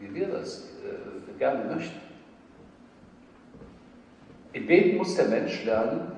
wie 0.00 0.14
wir 0.14 0.28
das 0.28 0.64
äh, 0.84 1.38
gerne 1.38 1.74
möchten. 1.74 2.00
Im 4.52 4.66
Beten 4.66 4.98
muss 4.98 5.16
der 5.16 5.26
Mensch 5.26 5.64
lernen, 5.64 6.12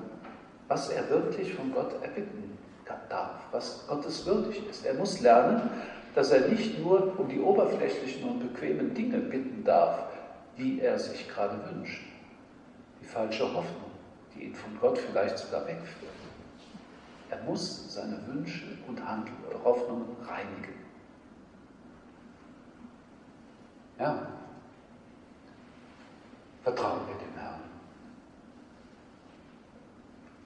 was 0.67 0.89
er 0.89 1.09
wirklich 1.09 1.53
von 1.53 1.71
Gott 1.71 1.93
erbitten 2.03 2.57
darf, 3.09 3.45
was 3.51 3.85
Gottes 3.87 4.25
würdig 4.25 4.67
ist. 4.69 4.85
Er 4.85 4.93
muss 4.93 5.21
lernen, 5.21 5.69
dass 6.13 6.31
er 6.31 6.47
nicht 6.47 6.79
nur 6.79 7.19
um 7.19 7.29
die 7.29 7.39
oberflächlichen 7.39 8.29
und 8.29 8.39
bequemen 8.39 8.93
Dinge 8.93 9.17
bitten 9.17 9.63
darf, 9.63 10.03
die 10.57 10.81
er 10.81 10.97
sich 10.97 11.27
gerade 11.29 11.59
wünscht. 11.71 12.03
Die 13.01 13.05
falsche 13.05 13.43
Hoffnung, 13.43 13.91
die 14.35 14.45
ihn 14.45 14.55
von 14.55 14.77
Gott 14.79 14.97
vielleicht 14.97 15.37
sogar 15.37 15.61
wegführt. 15.67 16.11
Er 17.29 17.43
muss 17.43 17.93
seine 17.93 18.19
Wünsche 18.27 18.65
und 18.87 19.01
Hoffnungen 19.63 20.15
reinigen. 20.27 20.86
Ja, 23.99 24.27
vertrauen 26.63 26.99
wir 27.07 27.15
dem 27.15 27.33
Herrn. 27.39 27.61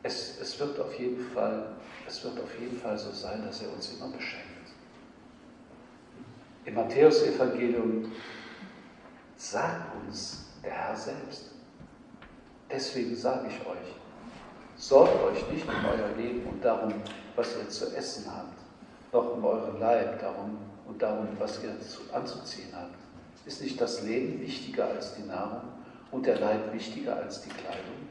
Es, 0.03 0.39
es, 0.39 0.59
wird 0.59 0.79
auf 0.79 0.97
jeden 0.97 1.23
Fall, 1.31 1.75
es 2.07 2.23
wird 2.23 2.39
auf 2.39 2.59
jeden 2.59 2.79
Fall 2.79 2.97
so 2.97 3.11
sein, 3.11 3.43
dass 3.45 3.61
er 3.61 3.73
uns 3.73 3.91
immer 3.93 4.07
beschenkt. 4.07 4.47
Im 6.65 6.75
Matthäusevangelium 6.75 8.11
sagt 9.35 9.95
uns 10.05 10.45
der 10.63 10.71
Herr 10.71 10.95
selbst, 10.95 11.51
deswegen 12.71 13.15
sage 13.15 13.47
ich 13.47 13.65
euch, 13.65 13.95
sorgt 14.75 15.21
euch 15.23 15.51
nicht 15.51 15.67
um 15.67 15.85
euer 15.85 16.15
Leben 16.15 16.47
und 16.47 16.63
darum, 16.63 16.93
was 17.35 17.57
ihr 17.57 17.67
zu 17.67 17.95
essen 17.95 18.25
habt, 18.31 18.61
noch 19.11 19.35
um 19.35 19.43
euren 19.43 19.79
Leib 19.79 20.19
darum 20.19 20.57
und 20.87 21.01
darum, 21.01 21.27
was 21.39 21.61
ihr 21.63 21.75
anzuziehen 22.13 22.69
habt. 22.73 23.10
Ist 23.45 23.61
nicht 23.61 23.79
das 23.81 24.03
Leben 24.03 24.39
wichtiger 24.41 24.87
als 24.87 25.15
die 25.15 25.23
Nahrung 25.23 25.61
und 26.11 26.25
der 26.25 26.39
Leib 26.39 26.73
wichtiger 26.73 27.17
als 27.17 27.41
die 27.41 27.49
Kleidung? 27.49 28.07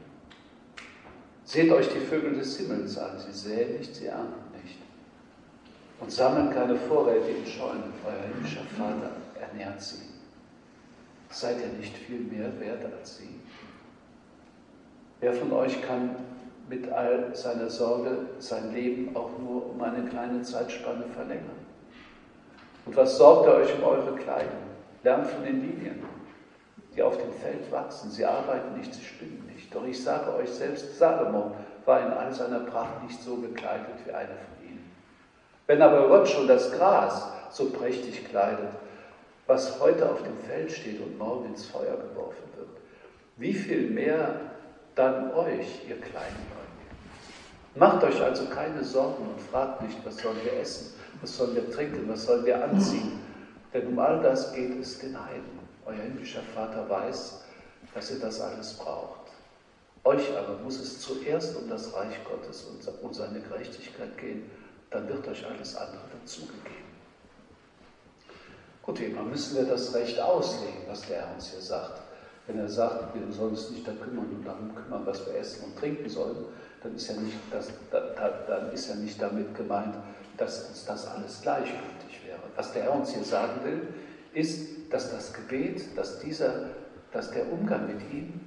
Seht 1.45 1.71
euch 1.71 1.89
die 1.89 1.99
Vögel 1.99 2.35
des 2.35 2.57
Himmels 2.57 2.97
an, 2.97 3.17
sie 3.17 3.31
säen 3.31 3.77
nicht, 3.77 3.95
sie 3.95 4.07
ernten 4.07 4.51
nicht 4.61 4.77
und 6.01 6.11
sammeln 6.11 6.49
keine 6.49 6.75
Vorräte 6.75 7.29
in 7.29 7.45
Scheunen. 7.45 7.93
Euer 8.05 8.33
himmlischer 8.33 8.65
Vater 8.77 9.11
ernährt 9.39 9.81
sie. 9.81 10.01
Seid 11.29 11.57
ihr 11.61 11.77
nicht 11.79 11.95
viel 11.95 12.19
mehr 12.19 12.59
wert 12.59 12.83
als 12.91 13.17
sie? 13.17 13.29
Wer 15.21 15.33
von 15.33 15.53
euch 15.53 15.81
kann 15.83 16.15
mit 16.67 16.91
all 16.91 17.33
seiner 17.35 17.69
Sorge 17.69 18.17
sein 18.39 18.73
Leben 18.73 19.15
auch 19.15 19.29
nur 19.37 19.69
um 19.69 19.81
eine 19.81 20.09
kleine 20.09 20.41
Zeitspanne 20.41 21.05
verlängern? 21.13 21.61
Und 22.85 22.95
was 22.95 23.17
sorgt 23.17 23.47
ihr 23.47 23.53
euch 23.53 23.77
um 23.77 23.83
eure 23.83 24.15
Kleidung? 24.15 24.70
Lernt 25.03 25.27
von 25.27 25.43
den 25.43 25.61
Linien, 25.61 26.03
die 26.95 27.01
auf 27.01 27.17
dem 27.17 27.31
Feld 27.33 27.71
wachsen. 27.71 28.11
Sie 28.11 28.25
arbeiten 28.25 28.77
nicht, 28.77 28.93
sie 28.93 29.03
spinnen 29.03 29.49
nicht. 29.53 29.73
Doch 29.73 29.85
ich 29.85 30.01
sage 30.01 30.33
euch 30.35 30.49
selbst, 30.49 30.97
Salomo 30.97 31.55
war 31.85 32.05
in 32.05 32.11
all 32.13 32.33
seiner 32.33 32.59
Pracht 32.59 33.03
nicht 33.03 33.19
so 33.21 33.37
gekleidet 33.37 33.95
wie 34.05 34.11
einer 34.11 34.27
von 34.27 34.67
ihnen. 34.67 34.91
Wenn 35.67 35.81
aber 35.81 36.07
Gott 36.07 36.27
schon 36.27 36.47
das 36.47 36.71
Gras 36.71 37.27
so 37.49 37.69
prächtig 37.69 38.27
kleidet, 38.29 38.69
was 39.47 39.79
heute 39.79 40.09
auf 40.09 40.21
dem 40.23 40.37
Feld 40.47 40.71
steht 40.71 41.01
und 41.01 41.17
morgen 41.17 41.47
ins 41.47 41.65
Feuer 41.65 41.97
geworfen 41.97 42.43
wird, 42.55 42.69
wie 43.37 43.53
viel 43.53 43.89
mehr 43.89 44.35
dann 44.95 45.33
euch, 45.33 45.81
ihr 45.89 45.99
Kleinen 45.99 46.51
Macht 47.75 48.03
euch 48.03 48.21
also 48.21 48.45
keine 48.47 48.83
Sorgen 48.83 49.23
und 49.29 49.39
fragt 49.49 49.81
nicht, 49.81 49.97
was 50.03 50.17
sollen 50.17 50.35
wir 50.43 50.59
essen, 50.59 50.93
was 51.21 51.37
sollen 51.37 51.55
wir 51.55 51.71
trinken, 51.71 52.03
was 52.09 52.25
sollen 52.25 52.45
wir 52.45 52.61
anziehen. 52.61 53.20
Denn 53.73 53.87
um 53.87 53.99
all 53.99 54.21
das 54.21 54.53
geht 54.53 54.79
es 54.79 54.99
den 54.99 55.17
Heiden. 55.23 55.59
Euer 55.85 55.95
himmlischer 55.95 56.41
Vater 56.53 56.89
weiß, 56.89 57.41
dass 57.93 58.11
ihr 58.11 58.19
das 58.19 58.39
alles 58.41 58.73
braucht. 58.73 59.31
Euch 60.03 60.35
aber 60.35 60.57
muss 60.63 60.79
es 60.79 60.99
zuerst 60.99 61.55
um 61.55 61.69
das 61.69 61.93
Reich 61.93 62.15
Gottes 62.23 62.65
und 63.01 63.13
seine 63.13 63.39
Gerechtigkeit 63.39 64.17
gehen, 64.17 64.49
dann 64.89 65.07
wird 65.07 65.27
euch 65.27 65.45
alles 65.45 65.75
andere 65.75 66.01
dazugegeben. 66.19 66.91
Gut, 68.83 68.99
immer 68.99 69.21
müssen 69.21 69.55
wir 69.57 69.63
das 69.63 69.93
Recht 69.93 70.19
auslegen, 70.19 70.81
was 70.87 71.01
der 71.03 71.21
Herr 71.21 71.35
uns 71.35 71.51
hier 71.51 71.61
sagt. 71.61 72.01
Wenn 72.47 72.57
er 72.57 72.67
sagt, 72.67 73.13
wir 73.13 73.31
sollen 73.31 73.51
uns 73.51 73.69
nicht 73.69 73.87
da 73.87 73.91
kümmern 73.91 74.25
und 74.25 74.43
darum 74.43 74.73
kümmern, 74.75 75.05
was 75.05 75.25
wir 75.25 75.35
essen 75.35 75.65
und 75.65 75.77
trinken 75.77 76.09
sollen, 76.09 76.45
dann 76.81 76.95
ist 76.95 77.07
ja 77.07 77.15
nicht, 77.21 77.37
das, 77.51 77.69
dann 77.91 78.71
ist 78.71 78.89
ja 78.89 78.95
nicht 78.95 79.21
damit 79.21 79.55
gemeint, 79.55 79.95
dass 80.37 80.67
uns 80.67 80.83
das 80.85 81.05
alles 81.07 81.41
gleichgültig 81.43 81.77
wäre. 81.79 82.00
Was 82.61 82.73
der 82.73 82.83
Herr 82.83 82.93
uns 82.93 83.11
hier 83.11 83.23
sagen 83.23 83.63
will, 83.63 83.87
ist, 84.33 84.93
dass 84.93 85.09
das 85.09 85.33
Gebet, 85.33 85.97
dass, 85.97 86.19
dieser, 86.19 86.69
dass 87.11 87.31
der 87.31 87.51
Umgang 87.51 87.87
mit 87.87 88.01
ihm, 88.13 88.39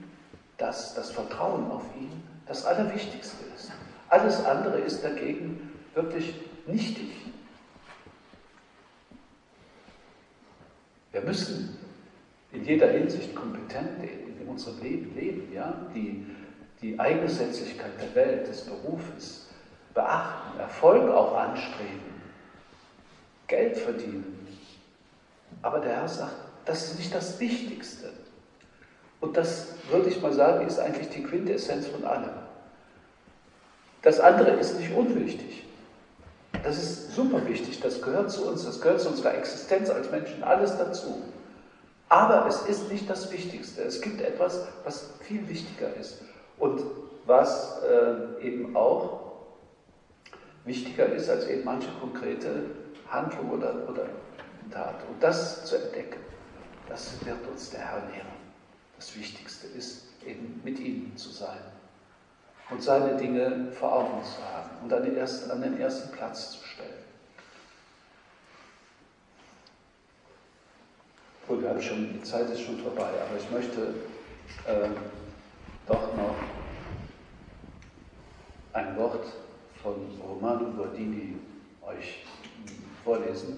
dass 0.57 0.95
das 0.95 1.11
Vertrauen 1.11 1.69
auf 1.69 1.83
ihn 2.01 2.23
das 2.47 2.65
Allerwichtigste 2.65 3.45
ist. 3.57 3.73
Alles 4.09 4.45
andere 4.45 4.79
ist 4.79 5.03
dagegen 5.03 5.73
wirklich 5.95 6.33
nichtig. 6.69 7.11
Wir 11.11 11.23
müssen 11.23 11.77
in 12.53 12.65
jeder 12.65 12.93
Hinsicht 12.93 13.35
kompetent 13.35 13.99
in 14.01 14.47
unserem 14.47 14.81
Leben 14.81 15.13
leben, 15.17 15.53
ja, 15.53 15.75
die 15.93 16.25
die 16.83 17.01
Eigensätzlichkeit 17.01 18.01
der 18.01 18.15
Welt, 18.15 18.47
des 18.47 18.61
Berufes 18.61 19.49
beachten, 19.93 20.61
Erfolg 20.61 21.11
auch 21.11 21.37
anstreben, 21.37 22.14
Geld 23.47 23.77
verdienen. 23.77 24.47
Aber 25.63 25.81
der 25.81 25.97
Herr 25.97 26.09
sagt, 26.09 26.35
das 26.65 26.85
ist 26.85 26.99
nicht 26.99 27.15
das 27.15 27.39
Wichtigste. 27.41 28.11
Und 29.21 29.37
das, 29.37 29.69
würde 29.91 30.09
ich 30.09 30.21
mal 30.21 30.33
sagen, 30.33 30.67
ist 30.67 30.79
eigentlich 30.79 31.09
die 31.09 31.23
Quintessenz 31.23 31.87
von 31.87 32.05
allem. 32.05 32.31
Das 34.03 34.21
andere 34.21 34.51
ist 34.51 34.79
nicht 34.79 34.95
unwichtig. 34.95 35.65
Das 36.63 36.79
ist 36.79 37.15
super 37.15 37.47
wichtig, 37.47 37.81
das 37.81 38.01
gehört 38.01 38.31
zu 38.31 38.47
uns, 38.47 38.65
das 38.65 38.81
gehört 38.81 39.01
zu 39.01 39.09
unserer 39.09 39.35
Existenz 39.35 39.91
als 39.91 40.11
Menschen, 40.11 40.43
alles 40.43 40.77
dazu. 40.77 41.23
Aber 42.09 42.47
es 42.47 42.63
ist 42.63 42.91
nicht 42.91 43.09
das 43.09 43.33
Wichtigste. 43.33 43.83
Es 43.83 44.01
gibt 44.01 44.21
etwas, 44.21 44.67
was 44.85 45.11
viel 45.21 45.49
wichtiger 45.49 45.95
ist. 45.97 46.23
Und 46.59 46.83
was 47.27 47.83
äh, 47.83 48.47
eben 48.47 48.77
auch 48.77 49.33
wichtiger 50.65 51.07
ist 51.07 51.29
als 51.29 51.47
eben 51.49 51.65
manche 51.65 51.89
konkrete 52.01 52.67
Handlung 53.15 53.51
oder, 53.51 53.89
oder 53.89 54.07
Tat. 54.71 54.97
Und 55.09 55.23
das 55.23 55.65
zu 55.65 55.77
entdecken, 55.77 56.21
das 56.89 57.25
wird 57.25 57.47
uns 57.47 57.71
der 57.71 57.81
Herr 57.81 58.03
lehren. 58.11 58.27
Das 58.97 59.17
Wichtigste 59.17 59.67
ist 59.69 60.07
eben 60.27 60.61
mit 60.65 60.79
ihm 60.79 61.17
zu 61.17 61.31
sein 61.31 61.61
und 62.71 62.83
seine 62.83 63.17
Dinge 63.17 63.71
vor 63.73 63.93
Augen 63.93 64.25
zu 64.25 64.43
haben 64.43 64.71
und 64.83 64.93
an 64.93 65.03
den 65.03 65.17
ersten, 65.17 65.51
an 65.51 65.63
den 65.63 65.79
ersten 65.79 66.11
Platz 66.13 66.53
zu 66.53 66.65
stellen. 66.65 67.05
Gut, 71.47 71.61
wir 71.61 71.69
haben 71.69 71.83
schon, 71.83 72.15
die 72.15 72.23
Zeit 72.23 72.49
ist 72.49 72.63
schon 72.63 72.79
vorbei, 72.79 73.03
aber 73.03 73.39
ich 73.39 73.51
möchte 73.51 73.95
äh, 74.67 74.89
doch 75.87 76.17
noch 76.17 76.37
ein 78.73 78.97
Wort 78.97 79.27
von 79.83 79.95
Romano 80.27 80.71
Guardini 80.71 81.37
euch 81.83 82.25
vorlesen, 83.05 83.57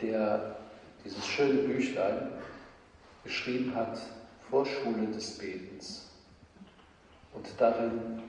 der 0.00 0.56
dieses 1.04 1.26
schöne 1.26 1.62
Büchlein 1.62 2.30
geschrieben 3.24 3.74
hat, 3.74 3.98
Vorschule 4.50 5.06
des 5.08 5.38
Betens. 5.38 6.06
Und 7.34 7.46
darin 7.58 8.22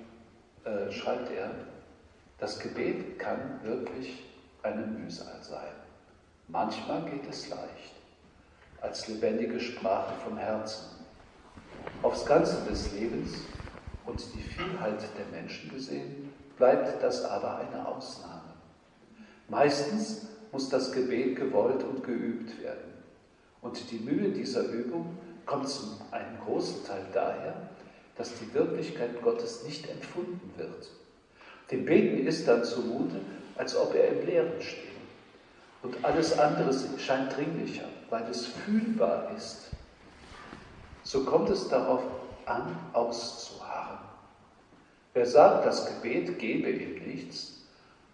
äh, 0.64 0.92
schreibt 0.92 1.32
er, 1.32 1.52
das 2.40 2.60
Gebet 2.60 3.20
kann 3.20 3.60
wirklich 3.64 4.24
eine 4.64 4.86
Mühsal 4.86 5.42
sein. 5.42 5.74
Manchmal 6.48 7.04
geht 7.04 7.28
es 7.30 7.50
leicht, 7.50 7.94
als 8.82 9.08
lebendige 9.08 9.60
Sprache 9.60 10.14
vom 10.24 10.38
Herzen. 10.38 10.86
Aufs 12.02 12.26
Ganze 12.26 12.62
des 12.70 12.92
Lebens 12.94 13.34
und 14.06 14.22
die 14.34 14.42
Vielheit 14.42 15.02
der 15.18 15.26
Menschen 15.40 15.70
gesehen, 15.70 16.34
bleibt 16.58 17.02
das 17.04 17.24
aber 17.24 17.58
eine 17.58 17.88
Ausnahme. 17.88 18.39
Meistens 19.50 20.28
muss 20.52 20.70
das 20.70 20.92
Gebet 20.92 21.36
gewollt 21.36 21.84
und 21.84 22.04
geübt 22.04 22.62
werden. 22.62 22.94
Und 23.62 23.92
die 23.92 24.00
Mühe 24.00 24.30
dieser 24.30 24.64
Übung 24.64 25.18
kommt 25.46 25.68
zum 25.68 25.98
einen 26.12 26.38
großen 26.46 26.86
Teil 26.86 27.06
daher, 27.14 27.70
dass 28.16 28.34
die 28.36 28.54
Wirklichkeit 28.54 29.22
Gottes 29.22 29.64
nicht 29.64 29.90
empfunden 29.90 30.52
wird. 30.56 30.90
Dem 31.72 31.86
Beten 31.86 32.28
ist 32.28 32.48
dann 32.48 32.64
zumute, 32.64 33.22
als 33.56 33.76
ob 33.76 33.96
er 33.96 34.10
im 34.10 34.26
Leeren 34.26 34.62
steht. 34.62 34.84
Und 35.82 36.04
alles 36.04 36.38
andere 36.38 36.72
scheint 36.98 37.36
dringlicher, 37.36 37.86
weil 38.10 38.24
es 38.30 38.46
fühlbar 38.46 39.32
ist. 39.36 39.70
So 41.04 41.24
kommt 41.24 41.50
es 41.50 41.70
darauf 41.70 42.04
an, 42.46 42.76
auszuharren. 42.94 44.00
Wer 45.14 45.26
sagt, 45.26 45.66
das 45.66 45.88
Gebet 45.88 46.38
gebe 46.38 46.70
ihm 46.70 47.08
nichts 47.08 47.59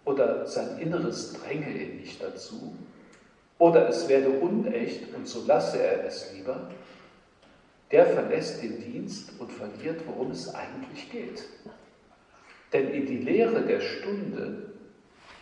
oder 0.06 0.46
sein 0.46 0.78
Inneres 0.78 1.34
dränge 1.34 1.68
ihn 1.68 1.98
nicht 1.98 2.22
dazu 2.22 2.74
oder 3.58 3.88
es 3.88 4.08
werde 4.08 4.30
unecht 4.30 5.14
und 5.14 5.26
so 5.26 5.44
lasse 5.46 5.82
er 5.82 6.04
es 6.06 6.32
lieber, 6.34 6.70
der 7.90 8.06
verlässt 8.06 8.62
den 8.62 8.80
Dienst 8.80 9.32
und 9.38 9.50
verliert, 9.52 10.00
worum 10.06 10.30
es 10.30 10.54
eigentlich 10.54 11.10
geht. 11.10 11.44
Denn 12.72 12.88
in 12.90 13.06
die 13.06 13.18
Lehre 13.18 13.62
der 13.62 13.80
Stunde, 13.80 14.70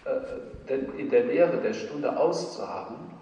äh, 0.04 0.68
denn 0.68 0.94
in 0.98 1.10
der 1.10 1.24
Lehre 1.24 1.60
der 1.60 1.72
Stunde 1.72 2.16
auszuharren, 2.16 3.12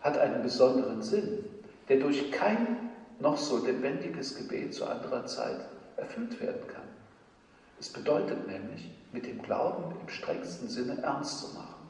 hat 0.00 0.18
einen 0.18 0.42
besonderen 0.42 1.00
Sinn, 1.02 1.44
der 1.88 1.98
durch 1.98 2.30
kein 2.30 2.90
noch 3.20 3.36
so 3.36 3.64
lebendiges 3.64 4.36
Gebet 4.36 4.74
zu 4.74 4.84
anderer 4.86 5.24
Zeit 5.26 5.60
erfüllt 5.96 6.40
werden 6.40 6.66
kann. 6.68 6.83
Es 7.84 7.92
bedeutet 7.92 8.48
nämlich, 8.48 8.90
mit 9.12 9.26
dem 9.26 9.42
Glauben 9.42 9.94
im 10.00 10.08
strengsten 10.08 10.70
Sinne 10.70 11.02
ernst 11.02 11.40
zu 11.40 11.54
machen. 11.54 11.86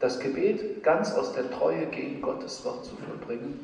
Das 0.00 0.18
Gebet 0.18 0.82
ganz 0.82 1.14
aus 1.14 1.34
der 1.34 1.48
Treue 1.52 1.86
gegen 1.86 2.20
Gottes 2.20 2.64
Wort 2.64 2.84
zu 2.84 2.96
vollbringen 2.96 3.60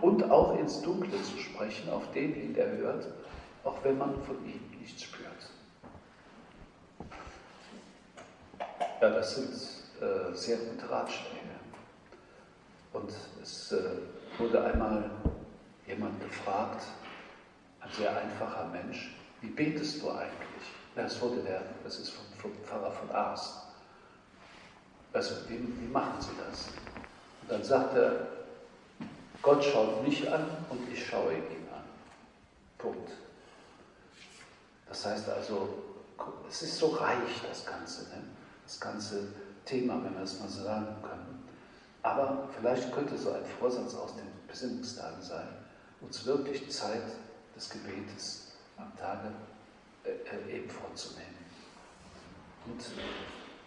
und 0.00 0.30
auch 0.30 0.56
ins 0.60 0.80
Dunkle 0.80 1.20
zu 1.20 1.36
sprechen, 1.38 1.90
auf 1.90 2.08
den 2.12 2.34
hin 2.34 2.54
er 2.54 2.70
hört, 2.70 3.08
auch 3.64 3.82
wenn 3.82 3.98
man 3.98 4.14
von 4.22 4.36
ihm 4.46 4.60
nichts 4.78 5.02
spürt. 5.02 5.50
Ja, 9.00 9.10
das 9.10 9.34
sind 9.34 9.54
äh, 10.00 10.36
sehr 10.36 10.58
gute 10.58 10.88
Ratschläge. 10.88 11.34
Und 12.92 13.12
es 13.42 13.72
äh, 13.72 13.90
wurde 14.38 14.62
einmal 14.62 15.10
jemand 15.84 16.20
gefragt, 16.20 16.84
ein 17.80 17.90
sehr 17.90 18.16
einfacher 18.16 18.68
Mensch, 18.68 19.12
wie 19.40 19.48
betest 19.48 20.00
du 20.00 20.12
eigentlich? 20.12 20.77
Das 20.98 21.20
wurde 21.20 21.36
der, 21.42 21.62
das 21.84 22.00
ist 22.00 22.10
vom, 22.10 22.24
vom 22.36 22.52
Pfarrer 22.64 22.90
von 22.90 23.08
Ars. 23.12 23.58
Also, 25.12 25.48
wie, 25.48 25.60
wie 25.80 25.86
machen 25.86 26.20
Sie 26.20 26.32
das? 26.44 26.66
Und 27.42 27.52
dann 27.52 27.62
sagt 27.62 27.94
er, 27.94 28.26
Gott 29.40 29.62
schaut 29.62 30.02
mich 30.02 30.28
an 30.28 30.44
und 30.68 30.92
ich 30.92 31.06
schaue 31.06 31.34
ihn 31.34 31.68
an. 31.72 31.84
Punkt. 32.78 33.12
Das 34.88 35.06
heißt 35.06 35.28
also, 35.28 35.68
es 36.50 36.62
ist 36.62 36.78
so 36.78 36.88
reich, 36.88 37.42
das 37.48 37.64
Ganze, 37.64 38.02
ne? 38.08 38.24
das 38.64 38.80
ganze 38.80 39.28
Thema, 39.64 40.02
wenn 40.02 40.16
wir 40.16 40.24
es 40.24 40.40
mal 40.40 40.48
so 40.48 40.64
sagen 40.64 40.96
können. 41.02 41.48
Aber 42.02 42.48
vielleicht 42.58 42.92
könnte 42.92 43.16
so 43.16 43.30
ein 43.30 43.46
Vorsatz 43.46 43.94
aus 43.94 44.16
den 44.16 44.26
Besinnungstagen 44.48 45.22
sein, 45.22 45.46
uns 46.00 46.26
wirklich 46.26 46.68
Zeit 46.72 47.04
des 47.54 47.70
Gebetes 47.70 48.48
am 48.76 48.92
Tage 48.96 49.30
eben 50.50 50.68
vorzunehmen. 50.68 51.38
Und 52.66 52.84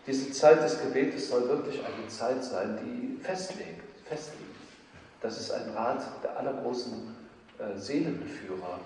diese 0.07 0.31
Zeit 0.31 0.63
des 0.63 0.81
Gebetes 0.81 1.29
soll 1.29 1.47
wirklich 1.47 1.79
eine 1.79 2.07
Zeit 2.07 2.43
sein, 2.43 2.79
die 2.83 3.21
festlegt, 3.23 3.81
festlegt. 4.05 4.41
Das 5.21 5.39
ist 5.39 5.51
ein 5.51 5.69
Rat 5.71 6.03
der 6.23 6.37
allergroßen 6.37 7.15
äh, 7.59 7.77
Seelenbeführer, 7.77 8.79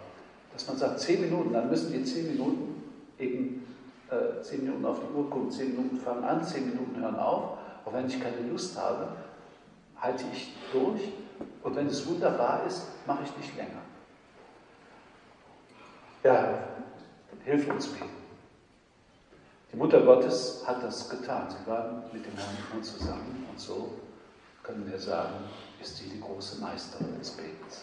dass 0.52 0.68
man 0.68 0.78
sagt, 0.78 1.00
zehn 1.00 1.22
Minuten, 1.22 1.54
dann 1.54 1.70
müssen 1.70 1.94
die 1.94 2.04
zehn 2.04 2.28
Minuten 2.28 2.84
eben 3.18 3.65
äh, 4.10 4.41
zehn 4.41 4.63
Minuten 4.63 4.86
auf 4.86 5.00
die 5.00 5.18
Uhr 5.18 5.30
gucken, 5.30 5.52
zehn 5.52 5.72
Minuten 5.72 5.98
fangen 5.98 6.24
an, 6.24 6.44
zehn 6.46 6.70
Minuten 6.70 7.00
hören 7.00 7.15
auf. 7.15 7.58
Auch 7.86 7.94
wenn 7.94 8.08
ich 8.08 8.22
keine 8.22 8.41
Lust 8.50 8.78
habe, 8.78 9.08
halte 10.00 10.26
ich 10.34 10.54
durch. 10.72 11.02
Und 11.63 11.76
wenn 11.76 11.88
es 11.88 12.06
wunderbar 12.08 12.65
ist, 12.68 12.84
mache 13.06 13.24
ich 13.24 13.38
nicht 13.38 13.56
länger. 13.56 13.82
Ja, 16.24 16.60
hilf 17.45 17.69
uns 17.69 17.88
beten. 17.88 18.10
Die 19.71 19.77
Mutter 19.77 20.01
Gottes 20.01 20.63
hat 20.65 20.84
das 20.84 21.10
getan. 21.10 21.47
Sie 21.49 21.69
war 21.69 22.03
mit 22.12 22.25
dem 22.25 22.34
Herrn 22.36 22.84
zusammen 22.84 23.45
und 23.51 23.60
so 23.60 23.99
können 24.63 24.89
wir 24.89 24.99
sagen, 24.99 25.36
ist 25.79 25.97
sie 25.97 26.10
die 26.10 26.19
große 26.19 26.60
Meisterin 26.60 27.17
des 27.19 27.31
Betens. 27.31 27.81